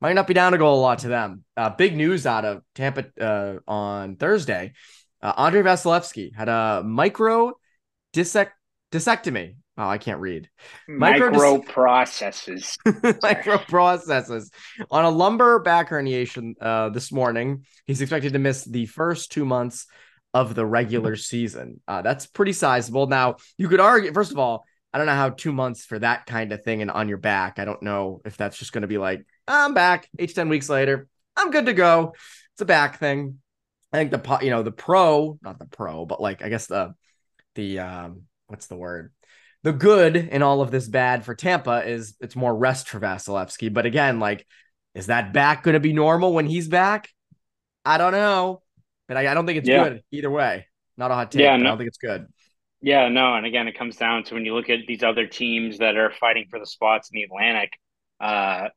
Might 0.01 0.15
not 0.15 0.27
be 0.27 0.35
down 0.35 0.55
a 0.55 0.59
goal 0.59 0.81
a 0.81 0.81
lot 0.81 1.01
to 1.01 1.09
them. 1.09 1.45
Uh, 1.57 1.71
big 1.71 1.95
news 1.95 2.25
out 2.25 2.47
of 2.47 2.63
Tampa 2.75 3.05
uh, 3.21 3.59
on 3.69 4.17
Thursday. 4.17 4.73
Uh, 5.23 5.35
Andrei 5.37 5.63
Vasilevskiy 5.63 6.35
had 6.35 6.49
a 6.49 6.83
micro 6.83 7.53
dissect 8.15 8.53
discectomy 8.91 9.57
Oh, 9.81 9.89
I 9.89 9.97
can't 9.97 10.21
read. 10.21 10.51
Micro 10.87 11.63
processes. 11.63 12.77
Micro 13.23 13.57
processes 13.57 14.51
on 14.91 15.07
a 15.07 15.11
lumbar 15.11 15.59
back 15.59 15.89
herniation 15.89 16.53
uh, 16.61 16.91
this 16.91 17.11
morning. 17.11 17.65
He's 17.87 18.03
expected 18.03 18.35
to 18.35 18.39
miss 18.39 18.63
the 18.63 18.85
first 18.85 19.33
two 19.33 19.47
months 19.47 19.87
of 20.35 20.55
the 20.55 20.67
regular 20.67 21.17
season. 21.33 21.81
Uh, 21.89 22.03
that's 22.03 22.27
pretty 22.27 22.53
sizable. 22.53 23.07
Now, 23.07 23.37
you 23.57 23.71
could 23.71 23.81
argue, 23.81 24.13
first 24.13 24.33
of 24.33 24.39
all, 24.39 24.67
I 24.93 24.99
don't 24.99 25.07
know 25.07 25.15
how 25.15 25.31
two 25.31 25.51
months 25.51 25.87
for 25.87 25.99
that 25.99 26.27
kind 26.27 26.53
of 26.53 26.63
thing 26.63 26.83
and 26.83 26.91
on 26.91 27.09
your 27.09 27.17
back. 27.17 27.59
I 27.59 27.65
don't 27.65 27.83
know 27.83 28.21
if 28.27 28.37
that's 28.37 28.59
just 28.59 28.75
going 28.75 28.83
to 28.83 28.89
be 28.89 28.99
like, 28.99 29.25
I'm 29.49 29.73
back 29.73 30.11
eight 30.19 30.29
to 30.29 30.35
10 30.35 30.51
weeks 30.51 30.69
later. 30.69 31.09
I'm 31.39 31.51
good 31.51 31.65
to 31.65 31.73
go. 31.73 32.13
It's 32.53 32.61
a 32.61 32.67
back 32.67 32.99
thing. 32.99 33.39
I 33.95 33.97
think 33.97 34.11
the, 34.11 34.39
you 34.43 34.51
know, 34.51 34.63
the 34.63 34.73
pro, 34.73 35.39
not 35.41 35.59
the 35.59 35.65
pro, 35.65 36.05
but 36.05 36.21
like, 36.21 36.43
I 36.43 36.51
guess 36.51 36.67
the, 36.67 36.93
the, 37.55 37.79
um, 37.79 38.25
what's 38.47 38.67
the 38.67 38.77
word? 38.77 39.11
The 39.63 39.73
good 39.73 40.17
in 40.17 40.43
all 40.43 40.63
of 40.63 40.71
this 40.71 40.89
bad 40.89 41.25
for 41.25 41.35
Tampa 41.35 41.87
is 41.87 42.15
it's 42.21 42.37
more 42.37 42.55
rest 42.55 42.89
for 42.89 42.99
Vasilevskiy. 42.99 43.73
But 43.73 43.87
again, 43.87 44.19
like, 44.21 44.47
is 44.95 45.07
that 45.07 45.33
back 45.33 45.63
going 45.63 45.75
to 45.75 45.81
be 45.81 45.93
normal 45.93 46.33
when 46.33 46.47
he's 46.47 46.69
back? 46.69 47.09
I 47.85 47.99
don't 47.99 48.13
know, 48.13 48.63
but 49.09 49.17
I, 49.17 49.31
I 49.31 49.35
don't 49.35 49.47
think 49.47 49.59
it's 49.59 49.69
yeah. 49.69 49.85
good 49.85 50.03
either 50.11 50.31
way. 50.31 50.67
Not 50.97 51.11
a 51.11 51.15
hot 51.15 51.31
take. 51.31 51.43
Yeah, 51.43 51.57
no, 51.57 51.65
I 51.65 51.69
don't 51.69 51.79
think 51.79 51.89
it's 51.89 51.99
good. 51.99 52.27
Yeah, 52.83 53.09
no, 53.09 53.35
and 53.35 53.45
again, 53.45 53.69
it 53.69 53.79
comes 53.79 53.97
down 53.97 54.25
to 54.25 54.35
when 54.35 54.45
you 54.45 54.55
look 54.55 54.71
at 54.71 54.81
these 54.89 55.03
other 55.03 55.27
teams 55.27 55.79
that 55.79 55.97
are 55.97 56.11
fighting 56.11 56.47
for 56.51 56.59
the 56.59 56.67
spots 56.67 57.11
in 57.11 57.17
the 57.17 57.25
Atlantic. 57.25 57.73
Uh, 58.19 58.69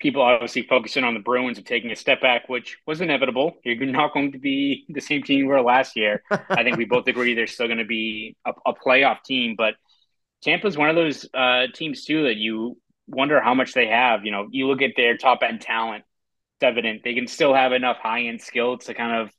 people 0.00 0.22
obviously 0.22 0.62
focusing 0.62 1.04
on 1.04 1.14
the 1.14 1.20
Bruins 1.20 1.58
and 1.58 1.66
taking 1.66 1.90
a 1.90 1.96
step 1.96 2.20
back, 2.20 2.48
which 2.48 2.78
was 2.86 3.00
inevitable. 3.00 3.54
You're 3.64 3.86
not 3.86 4.12
going 4.12 4.32
to 4.32 4.38
be 4.38 4.86
the 4.88 5.00
same 5.00 5.22
team 5.22 5.38
you 5.38 5.46
were 5.46 5.60
last 5.60 5.96
year. 5.96 6.22
I 6.30 6.62
think 6.62 6.76
we 6.76 6.84
both 6.84 7.06
agree 7.08 7.34
they're 7.34 7.46
still 7.46 7.66
going 7.66 7.78
to 7.78 7.84
be 7.84 8.36
a, 8.44 8.52
a 8.66 8.74
playoff 8.74 9.22
team, 9.24 9.54
but 9.56 9.74
Tampa's 10.42 10.78
one 10.78 10.88
of 10.88 10.96
those 10.96 11.28
uh, 11.34 11.66
teams 11.74 12.04
too 12.04 12.24
that 12.24 12.36
you 12.36 12.76
wonder 13.06 13.40
how 13.40 13.54
much 13.54 13.72
they 13.72 13.88
have. 13.88 14.24
You 14.24 14.32
know, 14.32 14.46
you 14.50 14.68
look 14.68 14.82
at 14.82 14.92
their 14.96 15.16
top 15.16 15.40
end 15.42 15.60
talent; 15.60 16.04
it's 16.56 16.62
evident 16.64 17.02
they 17.04 17.14
can 17.14 17.26
still 17.26 17.54
have 17.54 17.72
enough 17.72 17.98
high 17.98 18.22
end 18.22 18.40
skill 18.40 18.78
to 18.78 18.94
kind 18.94 19.22
of 19.22 19.30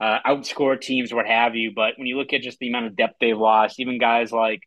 uh, 0.00 0.18
outscore 0.26 0.80
teams, 0.80 1.12
what 1.14 1.26
have 1.26 1.54
you. 1.54 1.72
But 1.74 1.94
when 1.96 2.06
you 2.06 2.18
look 2.18 2.32
at 2.32 2.42
just 2.42 2.58
the 2.58 2.68
amount 2.68 2.86
of 2.86 2.96
depth 2.96 3.16
they've 3.20 3.36
lost, 3.36 3.80
even 3.80 3.98
guys 3.98 4.32
like 4.32 4.60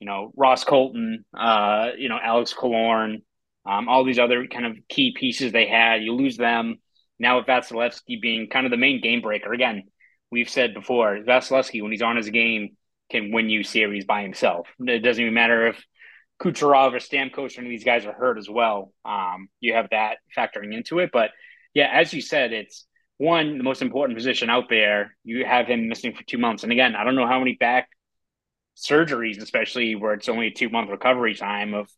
you 0.00 0.06
know 0.06 0.32
Ross 0.36 0.64
Colton, 0.64 1.24
uh, 1.36 1.90
you 1.96 2.08
know 2.08 2.18
Alex 2.22 2.52
Killorn, 2.54 3.22
um, 3.64 3.88
all 3.88 4.04
these 4.04 4.18
other 4.18 4.46
kind 4.46 4.66
of 4.66 4.76
key 4.88 5.14
pieces 5.18 5.52
they 5.52 5.66
had, 5.66 6.02
you 6.02 6.14
lose 6.14 6.36
them. 6.36 6.76
Now 7.18 7.38
with 7.38 7.46
Vasilevskiy 7.46 8.20
being 8.20 8.48
kind 8.48 8.66
of 8.66 8.70
the 8.70 8.76
main 8.76 9.00
game 9.00 9.20
breaker 9.22 9.52
again, 9.52 9.84
we've 10.30 10.48
said 10.48 10.74
before, 10.74 11.18
Vasilevskiy 11.18 11.82
when 11.82 11.92
he's 11.92 12.02
on 12.02 12.16
his 12.16 12.28
game 12.30 12.76
can 13.10 13.32
win 13.32 13.48
you 13.50 13.62
series 13.62 14.04
by 14.04 14.22
himself. 14.22 14.68
It 14.80 15.00
doesn't 15.00 15.22
even 15.22 15.34
matter 15.34 15.68
if 15.68 15.84
Kucherov 16.42 16.92
or 16.92 16.98
Stamkos 16.98 17.56
or 17.56 17.60
any 17.60 17.68
of 17.68 17.70
these 17.70 17.84
guys 17.84 18.06
are 18.06 18.12
hurt 18.12 18.38
as 18.38 18.48
well. 18.48 18.92
Um, 19.04 19.48
you 19.60 19.74
have 19.74 19.90
that 19.90 20.18
factoring 20.36 20.74
into 20.74 20.98
it, 20.98 21.10
but 21.12 21.30
yeah, 21.74 21.88
as 21.92 22.12
you 22.12 22.20
said, 22.20 22.52
it's 22.52 22.86
one 23.18 23.58
the 23.58 23.64
most 23.64 23.82
important 23.82 24.18
position 24.18 24.50
out 24.50 24.64
there. 24.68 25.16
You 25.24 25.44
have 25.44 25.66
him 25.66 25.88
missing 25.88 26.14
for 26.14 26.24
two 26.24 26.38
months, 26.38 26.62
and 26.62 26.72
again, 26.72 26.96
I 26.96 27.04
don't 27.04 27.14
know 27.14 27.26
how 27.26 27.38
many 27.38 27.54
back 27.54 27.88
surgeries, 28.76 29.40
especially 29.40 29.94
where 29.94 30.14
it's 30.14 30.28
only 30.28 30.48
a 30.48 30.50
two 30.50 30.68
month 30.68 30.90
recovery 30.90 31.34
time 31.34 31.74
of 31.74 31.88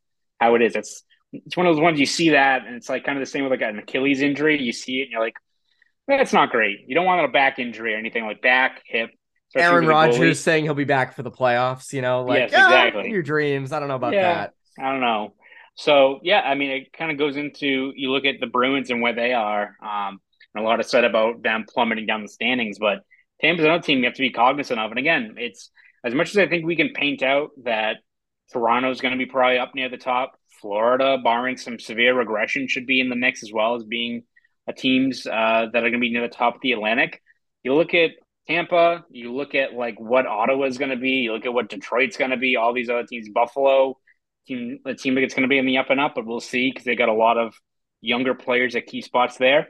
how 0.41 0.55
it 0.55 0.63
is. 0.63 0.77
It's 0.77 1.03
it's 1.33 1.57
one 1.57 1.67
of 1.67 1.75
those 1.75 1.83
ones 1.83 1.99
you 1.99 2.07
see 2.07 2.31
that, 2.31 2.67
and 2.67 2.77
it's 2.77 2.89
like 2.89 3.05
kind 3.05 3.19
of 3.19 3.23
the 3.23 3.31
same 3.31 3.45
with 3.45 3.51
like 3.51 3.63
an 3.63 3.79
Achilles 3.79 4.23
injury. 4.23 4.61
You 4.61 4.73
see 4.73 5.01
it, 5.01 5.05
and 5.05 5.13
you're 5.13 5.21
like, 5.21 5.37
that's 6.07 6.33
not 6.33 6.51
great. 6.51 6.81
You 6.87 6.95
don't 6.95 7.07
want 7.07 7.25
a 7.25 7.29
back 7.29 7.59
injury 7.59 7.95
or 7.95 7.99
anything 7.99 8.25
like 8.25 8.43
back, 8.43 8.83
hip. 8.87 9.11
Aaron 9.57 9.87
Rodgers 9.87 10.41
saying 10.41 10.65
he'll 10.65 10.75
be 10.75 10.85
back 10.85 11.15
for 11.15 11.23
the 11.23 11.31
playoffs. 11.31 11.93
You 11.93 12.03
know, 12.03 12.23
like 12.23 12.51
yes, 12.51 12.51
exactly. 12.51 13.11
your 13.11 13.23
dreams. 13.23 13.73
I 13.73 13.79
don't 13.79 13.89
know 13.89 13.97
about 13.97 14.13
yeah, 14.13 14.35
that. 14.35 14.55
I 14.79 14.91
don't 14.91 15.01
know. 15.01 15.35
So 15.77 16.21
yeah, 16.23 16.41
I 16.41 16.55
mean, 16.55 16.71
it 16.71 16.93
kind 16.93 17.11
of 17.11 17.19
goes 17.19 17.37
into 17.37 17.93
you 17.95 18.11
look 18.11 18.25
at 18.25 18.41
the 18.41 18.47
Bruins 18.47 18.91
and 18.91 19.01
where 19.01 19.15
they 19.15 19.33
are. 19.33 19.77
Um, 19.83 20.21
and 20.55 20.65
a 20.65 20.69
lot 20.69 20.81
of 20.81 20.87
said 20.87 21.05
about 21.05 21.43
them 21.43 21.67
plummeting 21.69 22.07
down 22.07 22.23
the 22.23 22.29
standings, 22.29 22.79
but 22.79 23.01
Tampa's 23.41 23.65
another 23.65 23.83
team 23.83 23.99
you 23.99 24.05
have 24.05 24.15
to 24.15 24.23
be 24.23 24.31
cognizant 24.31 24.79
of. 24.79 24.91
And 24.91 24.99
again, 24.99 25.35
it's 25.37 25.71
as 26.05 26.15
much 26.15 26.31
as 26.31 26.39
I 26.39 26.47
think 26.47 26.65
we 26.65 26.77
can 26.77 26.91
paint 26.91 27.23
out 27.23 27.51
that 27.65 27.97
Toronto's 28.53 29.01
going 29.01 29.13
to 29.13 29.19
be 29.19 29.27
probably 29.27 29.59
up 29.59 29.75
near 29.75 29.89
the 29.89 29.97
top. 29.97 30.39
Florida, 30.61 31.19
barring 31.23 31.57
some 31.57 31.79
severe 31.79 32.17
regression, 32.17 32.69
should 32.69 32.87
be 32.87 33.01
in 33.01 33.09
the 33.09 33.17
mix 33.17 33.43
as 33.43 33.53
well 33.53 33.75
as 33.75 33.85
being 33.85 34.23
a 34.67 34.73
teams 34.73 35.27
uh, 35.27 35.67
that 35.73 35.79
are 35.79 35.91
going 35.91 35.95
to 35.95 35.99
be 35.99 36.13
near 36.13 36.23
the 36.23 36.29
top 36.29 36.55
of 36.55 36.61
the 36.63 36.73
Atlantic. 36.73 37.21
You 37.63 37.75
look 37.75 37.93
at 37.95 38.13
Tampa, 38.47 39.05
you 39.11 39.35
look 39.35 39.55
at 39.55 39.75
like 39.75 39.99
what 39.99 40.27
Ottawa 40.27 40.67
is 40.67 40.79
going 40.79 40.91
to 40.91 40.97
be, 40.97 41.23
you 41.23 41.33
look 41.33 41.47
at 41.47 41.55
what 41.55 41.69
Detroit's 41.69 42.17
going 42.17 42.31
to 42.31 42.37
be, 42.37 42.57
all 42.57 42.73
these 42.73 42.91
other 42.91 43.07
teams, 43.07 43.29
Buffalo, 43.31 43.99
team, 44.47 44.79
the 44.85 44.95
team 44.95 45.17
it's 45.19 45.35
going 45.35 45.43
to 45.43 45.49
be 45.49 45.59
in 45.59 45.67
the 45.67 45.79
up 45.79 45.91
and 45.91 46.01
up, 46.01 46.15
but 46.15 46.27
we'll 46.27 46.41
see 46.41 46.71
because 46.71 46.85
they 46.85 46.97
got 46.97 47.09
a 47.09 47.15
lot 47.15 47.39
of 47.39 47.55
younger 48.01 48.35
players 48.35 48.77
at 48.77 48.87
key 48.87 49.01
spots 49.01 49.39
there 49.39 49.69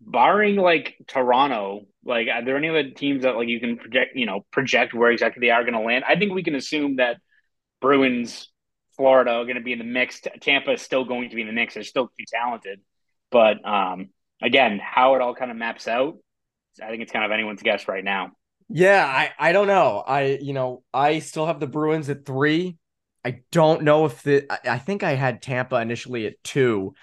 barring 0.00 0.56
like 0.56 0.96
Toronto, 1.06 1.86
like 2.04 2.28
are 2.28 2.44
there 2.44 2.56
any 2.56 2.68
other 2.68 2.90
teams 2.90 3.22
that 3.22 3.36
like 3.36 3.48
you 3.48 3.60
can 3.60 3.76
project, 3.76 4.16
you 4.16 4.26
know, 4.26 4.44
project 4.50 4.94
where 4.94 5.10
exactly 5.10 5.40
they 5.40 5.50
are 5.50 5.62
going 5.62 5.74
to 5.74 5.80
land? 5.80 6.04
I 6.06 6.16
think 6.16 6.32
we 6.32 6.42
can 6.42 6.54
assume 6.54 6.96
that 6.96 7.18
Bruins, 7.80 8.48
Florida 8.96 9.32
are 9.32 9.44
going 9.44 9.56
to 9.56 9.62
be 9.62 9.72
in 9.72 9.78
the 9.78 9.84
mix. 9.84 10.20
Tampa 10.40 10.72
is 10.72 10.82
still 10.82 11.04
going 11.04 11.30
to 11.30 11.36
be 11.36 11.42
in 11.42 11.48
the 11.48 11.52
mix. 11.52 11.74
They're 11.74 11.82
still 11.82 12.06
too 12.06 12.24
talented, 12.28 12.80
but 13.30 13.64
um, 13.66 14.10
again, 14.42 14.80
how 14.82 15.14
it 15.14 15.20
all 15.20 15.34
kind 15.34 15.50
of 15.50 15.56
maps 15.56 15.88
out, 15.88 16.16
I 16.80 16.90
think 16.90 17.02
it's 17.02 17.12
kind 17.12 17.24
of 17.24 17.30
anyone's 17.30 17.62
guess 17.62 17.88
right 17.88 18.04
now. 18.04 18.32
Yeah, 18.68 19.04
I 19.04 19.32
I 19.38 19.52
don't 19.52 19.66
know. 19.66 20.02
I 20.06 20.38
you 20.40 20.52
know 20.52 20.82
I 20.92 21.20
still 21.20 21.46
have 21.46 21.60
the 21.60 21.66
Bruins 21.66 22.08
at 22.08 22.26
three. 22.26 22.76
I 23.24 23.40
don't 23.50 23.82
know 23.82 24.04
if 24.04 24.22
the 24.22 24.46
I, 24.68 24.78
think 24.78 25.02
I 25.02 25.14
had 25.14 25.42
Tampa 25.42 25.76
initially 25.76 26.26
at 26.26 26.42
two. 26.44 26.94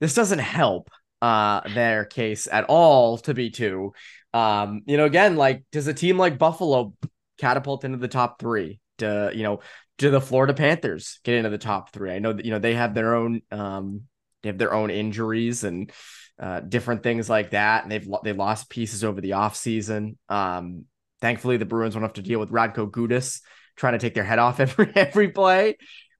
This 0.00 0.14
doesn't 0.14 0.38
help 0.38 0.90
uh 1.20 1.60
their 1.74 2.04
case 2.04 2.48
at 2.50 2.64
all 2.64 3.18
to 3.18 3.34
be 3.34 3.50
two. 3.50 3.92
Um, 4.32 4.82
you 4.86 4.96
know, 4.96 5.04
again, 5.06 5.36
like 5.36 5.64
does 5.72 5.88
a 5.88 5.94
team 5.94 6.18
like 6.18 6.38
Buffalo 6.38 6.94
catapult 7.38 7.84
into 7.84 7.98
the 7.98 8.08
top 8.08 8.40
three? 8.40 8.80
Do 8.98 9.30
you 9.34 9.42
know, 9.42 9.60
do 9.98 10.10
the 10.10 10.20
Florida 10.20 10.54
Panthers 10.54 11.18
get 11.24 11.34
into 11.34 11.50
the 11.50 11.58
top 11.58 11.92
three? 11.92 12.12
I 12.12 12.20
know 12.20 12.32
that 12.32 12.44
you 12.44 12.52
know 12.52 12.58
they 12.58 12.74
have 12.74 12.94
their 12.94 13.14
own 13.14 13.42
um 13.50 14.02
they 14.42 14.48
have 14.48 14.58
their 14.58 14.72
own 14.72 14.90
injuries 14.90 15.64
and 15.64 15.90
uh 16.38 16.60
different 16.60 17.02
things 17.02 17.28
like 17.28 17.50
that, 17.50 17.82
and 17.82 17.92
they've 17.92 18.08
they 18.24 18.32
lost 18.32 18.70
pieces 18.70 19.04
over 19.04 19.20
the 19.20 19.30
offseason. 19.30 20.16
Um, 20.28 20.84
thankfully 21.20 21.56
the 21.56 21.64
Bruins 21.64 21.94
won't 21.94 22.04
have 22.04 22.12
to 22.14 22.22
deal 22.22 22.40
with 22.40 22.50
Radko 22.50 22.90
Gudas 22.90 23.40
trying 23.76 23.94
to 23.94 23.98
take 23.98 24.14
their 24.14 24.24
head 24.24 24.38
off 24.38 24.60
every 24.60 24.92
every 24.94 25.28
play. 25.28 25.76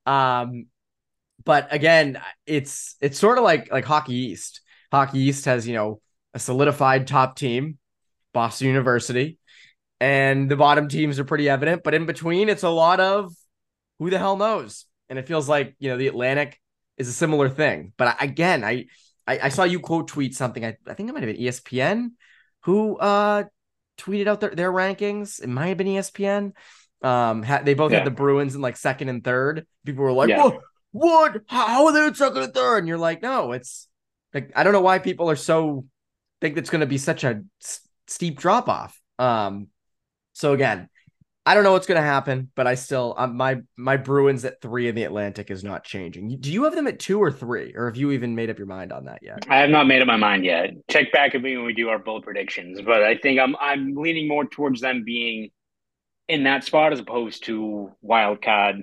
Um, 0.07 0.67
but 1.45 1.69
again, 1.73 2.21
it's 2.47 2.97
it's 3.01 3.19
sort 3.19 3.39
of 3.39 3.45
like 3.45 3.71
like 3.71 3.85
hockey 3.85 4.15
East. 4.15 4.63
Hockey 4.91 5.19
East 5.21 5.45
has, 5.45 5.69
you 5.69 5.75
know, 5.75 6.01
a 6.33 6.39
solidified 6.39 7.07
top 7.07 7.37
team, 7.37 7.79
Boston 8.33 8.69
University, 8.69 9.39
and 10.01 10.51
the 10.51 10.57
bottom 10.57 10.89
teams 10.89 11.19
are 11.19 11.25
pretty 11.25 11.49
evident. 11.49 11.83
But 11.83 11.95
in 11.95 12.07
between, 12.07 12.49
it's 12.49 12.63
a 12.63 12.71
lot 12.71 13.01
of 13.01 13.33
who 13.99 14.11
the 14.11 14.19
hell 14.19 14.37
knows. 14.37 14.87
And 15.09 15.19
it 15.19 15.27
feels 15.27 15.49
like, 15.49 15.75
you 15.79 15.91
know, 15.91 15.97
the 15.97 16.07
Atlantic 16.07 16.59
is 16.97 17.09
a 17.09 17.13
similar 17.13 17.49
thing. 17.49 17.93
But 17.97 18.17
again, 18.21 18.65
I, 18.65 18.87
I, 19.29 19.39
I 19.45 19.49
saw 19.51 19.65
you 19.65 19.81
quote 19.81 20.09
tweet 20.09 20.35
something. 20.35 20.65
I, 20.65 20.77
I 20.87 20.95
think 20.95 21.09
it 21.09 21.13
might 21.13 21.23
have 21.23 21.35
been 21.35 21.45
ESPN 21.45 22.13
who 22.63 22.97
uh 22.99 23.45
tweeted 23.99 24.27
out 24.27 24.41
their, 24.41 24.51
their 24.51 24.73
rankings. 24.73 25.43
It 25.43 25.49
might 25.49 25.69
have 25.69 25.79
been 25.79 25.87
ESPN. 25.89 26.53
Um, 27.03 27.43
ha- 27.43 27.63
they 27.63 27.75
both 27.75 27.93
yeah. 27.93 27.99
had 27.99 28.07
the 28.07 28.13
Bruins 28.13 28.55
in 28.55 28.61
like 28.61 28.77
second 28.77 29.09
and 29.09 29.23
third. 29.23 29.67
People 29.85 30.05
were 30.05 30.13
like, 30.13 30.31
yeah. 30.31 30.43
"What? 30.43 30.61
What? 30.93 31.43
How 31.47 31.87
are 31.87 31.93
they 31.93 32.07
in 32.07 32.15
second 32.15 32.43
and 32.43 32.55
third? 32.55 32.79
And 32.79 32.89
you're 32.89 32.99
like, 32.99 33.23
"No, 33.23 33.53
it's 33.53 33.89
like 34.33 34.51
I 34.57 34.65
don't 34.65 34.73
know 34.73 34.81
why 34.81 34.99
people 34.99 35.31
are 35.31 35.37
so 35.37 35.85
think 36.41 36.57
it's 36.57 36.71
going 36.71 36.81
to 36.81 36.87
be 36.87 36.99
such 36.99 37.25
a 37.25 37.43
s- 37.63 37.81
steep 38.07 38.39
drop 38.39 38.69
off. 38.69 39.01
Um, 39.19 39.69
so 40.33 40.53
again, 40.53 40.89
I 41.49 41.55
don't 41.55 41.65
know 41.65 41.73
what's 41.73 41.87
going 41.87 41.99
to 41.99 42.07
happen, 42.07 42.51
but 42.55 42.67
I 42.67 42.75
still 42.75 43.15
um, 43.17 43.35
my 43.35 43.63
my 43.75 43.97
Bruins 43.97 44.45
at 44.45 44.61
three 44.61 44.87
in 44.87 44.95
the 44.95 45.05
Atlantic 45.05 45.51
is 45.51 45.65
not 45.65 45.83
changing. 45.83 46.37
Do 46.41 46.53
you 46.53 46.65
have 46.65 46.75
them 46.75 46.87
at 46.87 46.99
two 46.99 47.23
or 47.23 47.33
three, 47.33 47.73
or 47.75 47.87
have 47.87 47.97
you 47.97 48.11
even 48.11 48.35
made 48.35 48.51
up 48.51 48.59
your 48.59 48.67
mind 48.67 48.93
on 48.93 49.07
that 49.07 49.21
yet? 49.23 49.47
I 49.49 49.57
have 49.57 49.71
not 49.71 49.87
made 49.87 50.03
up 50.03 50.07
my 50.07 50.19
mind 50.19 50.45
yet. 50.45 50.73
Check 50.91 51.11
back 51.11 51.35
at 51.35 51.41
me 51.41 51.57
when 51.57 51.65
we 51.65 51.73
do 51.73 51.89
our 51.89 51.99
bold 51.99 52.25
predictions, 52.25 52.83
but 52.83 53.03
I 53.03 53.17
think 53.17 53.41
I'm 53.41 53.57
I'm 53.63 53.95
leaning 53.95 54.29
more 54.29 54.45
towards 54.45 54.83
them 54.83 55.05
being 55.07 55.49
in 56.29 56.45
that 56.45 56.65
spot 56.65 56.93
as 56.93 57.01
opposed 57.01 57.47
to 57.47 57.93
wild 58.03 58.43
card 58.43 58.83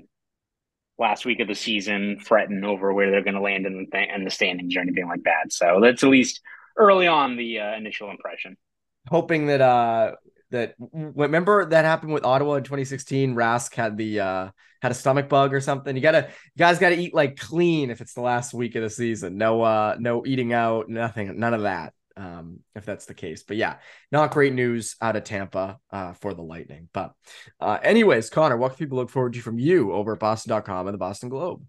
last 0.98 1.24
week 1.24 1.42
of 1.42 1.48
the 1.48 1.54
season 1.54 2.18
fretting 2.18 2.64
over 2.64 2.92
where 2.92 3.12
they're 3.12 3.24
going 3.24 3.36
to 3.36 3.42
land 3.42 3.68
in 3.68 3.78
the 3.78 3.96
th- 3.96 4.10
in 4.12 4.24
the 4.24 4.32
standings 4.32 4.76
or 4.76 4.80
anything 4.80 5.08
like 5.08 5.22
that. 5.26 5.54
So 5.54 5.82
that's 5.84 6.04
at 6.04 6.10
least 6.10 6.42
early 6.78 7.06
on 7.06 7.38
the 7.38 7.60
uh, 7.60 7.76
initial 7.76 8.10
impression. 8.10 8.58
Hoping 9.08 9.46
that 9.46 9.62
uh 9.62 10.14
that 10.56 10.76
remember 10.80 11.66
that 11.66 11.86
happened 11.86 12.14
with 12.14 12.26
Ottawa 12.26 12.56
in 12.56 12.64
2016. 12.64 13.36
Rask 13.36 13.74
had 13.76 13.98
the 13.98 14.20
uh 14.20 14.50
had 14.82 14.92
a 14.92 14.96
stomach 14.96 15.30
bug 15.30 15.54
or 15.54 15.62
something. 15.62 15.96
You 15.96 16.02
gotta 16.02 16.28
you 16.30 16.60
guys 16.60 16.80
gotta 16.80 17.00
eat 17.00 17.14
like 17.14 17.38
clean 17.38 17.90
if 17.90 18.02
it's 18.02 18.14
the 18.14 18.22
last 18.22 18.54
week 18.54 18.76
of 18.76 18.84
the 18.84 18.90
season. 18.90 19.38
No 19.38 19.62
uh 19.62 19.96
no 20.00 20.26
eating 20.26 20.54
out, 20.54 20.90
nothing, 20.90 21.40
none 21.40 21.54
of 21.54 21.62
that 21.62 21.94
um, 22.18 22.60
if 22.76 22.86
that's 22.86 23.06
the 23.06 23.14
case. 23.14 23.44
But 23.44 23.58
yeah, 23.58 23.78
not 24.12 24.32
great 24.32 24.54
news 24.54 24.96
out 25.02 25.16
of 25.16 25.24
Tampa 25.24 25.80
uh, 25.92 26.14
for 26.14 26.34
the 26.34 26.42
Lightning. 26.42 26.90
But 26.94 27.14
uh, 27.60 27.78
anyways, 27.82 28.30
Conor, 28.30 28.58
what 28.58 28.70
can 28.70 28.78
people 28.78 28.98
look 28.98 29.10
forward 29.10 29.34
to 29.34 29.42
from 29.42 29.60
you 29.60 29.92
over 29.92 30.14
at 30.14 30.20
Boston.com 30.20 30.88
and 30.88 30.94
the 30.94 31.00
Boston 31.00 31.30
Globe? 31.30 31.66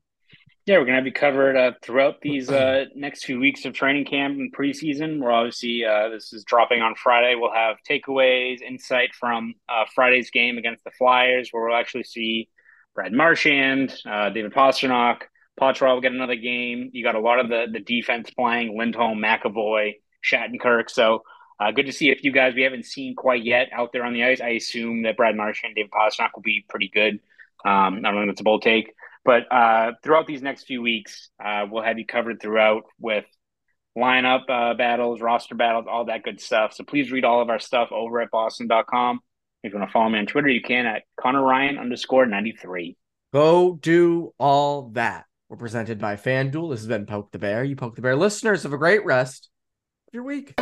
Yeah, 0.66 0.79
we're 0.79 0.87
gonna 0.87 0.96
have 0.96 1.07
you 1.07 1.12
covered 1.12 1.57
uh, 1.57 1.72
throughout 1.81 2.20
these 2.20 2.50
uh, 2.50 2.87
next 2.96 3.24
few 3.24 3.38
weeks 3.38 3.64
of 3.64 3.72
training 3.72 4.05
camp 4.05 4.37
and 4.37 4.52
preseason. 4.52 5.20
We're 5.20 5.31
obviously 5.31 5.85
uh, 5.85 6.09
this 6.09 6.33
is 6.33 6.42
dropping 6.42 6.83
on 6.83 6.96
Friday. 6.96 7.37
We'll 7.37 7.52
have 7.52 7.76
takeaways, 7.88 8.62
insight 8.62 9.14
from 9.14 9.55
uh, 9.68 9.85
Friday's 9.94 10.31
game 10.31 10.59
against 10.59 10.83
the 10.83 10.90
Flyers, 10.90 11.50
where 11.52 11.64
we'll 11.64 11.76
actually 11.76 12.02
see 12.02 12.48
Brad 12.96 13.12
Marchand, 13.12 13.94
uh, 14.11 14.31
David 14.31 14.52
Pastrnak, 14.52 15.20
Poitras 15.61 15.94
will 15.94 16.00
get 16.00 16.11
another 16.11 16.35
game. 16.35 16.90
You 16.92 17.05
got 17.05 17.14
a 17.14 17.20
lot 17.20 17.38
of 17.38 17.48
the 17.48 17.66
the 17.72 17.79
defense 17.79 18.31
playing 18.31 18.76
Lindholm, 18.76 19.20
McAvoy, 19.20 19.94
Shattenkirk. 20.29 20.90
So 20.90 21.22
uh, 21.61 21.70
good 21.70 21.87
to 21.87 21.92
see 21.92 22.11
a 22.11 22.16
few 22.16 22.33
guys 22.33 22.57
we 22.57 22.62
haven't 22.62 22.87
seen 22.87 23.14
quite 23.14 23.44
yet 23.44 23.68
out 23.72 23.92
there 23.92 24.05
on 24.05 24.14
the 24.14 24.24
ice. 24.24 24.40
I 24.40 24.48
assume 24.48 25.05
that 25.05 25.16
Brad 25.16 25.37
Marchand 25.37 25.76
David 25.76 25.92
Pastrnak 25.92 26.31
will 26.35 26.42
be 26.42 26.64
pretty 26.68 26.90
good. 26.92 27.20
Um, 27.64 27.98
I 28.05 28.11
don't 28.11 28.16
think 28.16 28.31
that's 28.31 28.40
a 28.40 28.44
bold 28.44 28.62
take, 28.62 28.94
but 29.27 29.53
uh, 29.53 29.93
throughout 30.05 30.29
these 30.29 30.41
next 30.41 30.65
few 30.65 30.81
weeks, 30.81 31.29
uh, 31.45 31.67
we'll 31.69 31.83
have 31.83 31.99
you 31.99 32.07
covered 32.07 32.41
throughout 32.41 32.85
with 33.01 33.25
lineup 33.99 34.43
uh, 34.49 34.75
battles, 34.75 35.21
roster 35.21 35.57
battles, 35.57 35.87
all 35.91 36.05
that 36.05 36.23
good 36.23 36.41
stuff. 36.41 36.73
So 36.73 36.85
please 36.85 37.11
read 37.11 37.25
all 37.25 37.43
of 37.43 37.51
our 37.51 37.59
stuff 37.59 37.89
over 37.91 38.21
at 38.21 38.31
boston.com. 38.31 39.19
If 39.65 39.73
you 39.73 39.79
want 39.79 39.91
to 39.91 39.93
follow 39.93 40.09
me 40.09 40.21
on 40.21 40.27
Twitter, 40.27 40.49
you 40.49 40.62
can 40.62 40.87
at 40.87 41.03
Conor 41.21 41.43
Ryan 41.43 41.77
underscore 41.77 42.25
93. 42.25 42.97
Go 43.33 43.77
do 43.83 44.33
all 44.39 44.91
that. 44.91 45.25
We're 45.49 45.57
presented 45.57 45.99
by 45.99 46.15
FanDuel. 46.15 46.71
This 46.71 46.81
has 46.81 46.87
been 46.87 47.07
Poke 47.07 47.33
the 47.33 47.41
Bear. 47.41 47.65
You 47.65 47.75
Poke 47.75 47.97
the 47.97 48.03
Bear 48.03 48.15
listeners 48.15 48.62
have 48.62 48.73
a 48.73 48.79
great 48.79 49.05
rest 49.05 49.49
of 50.09 50.15
your 50.15 50.23
week. 50.23 50.55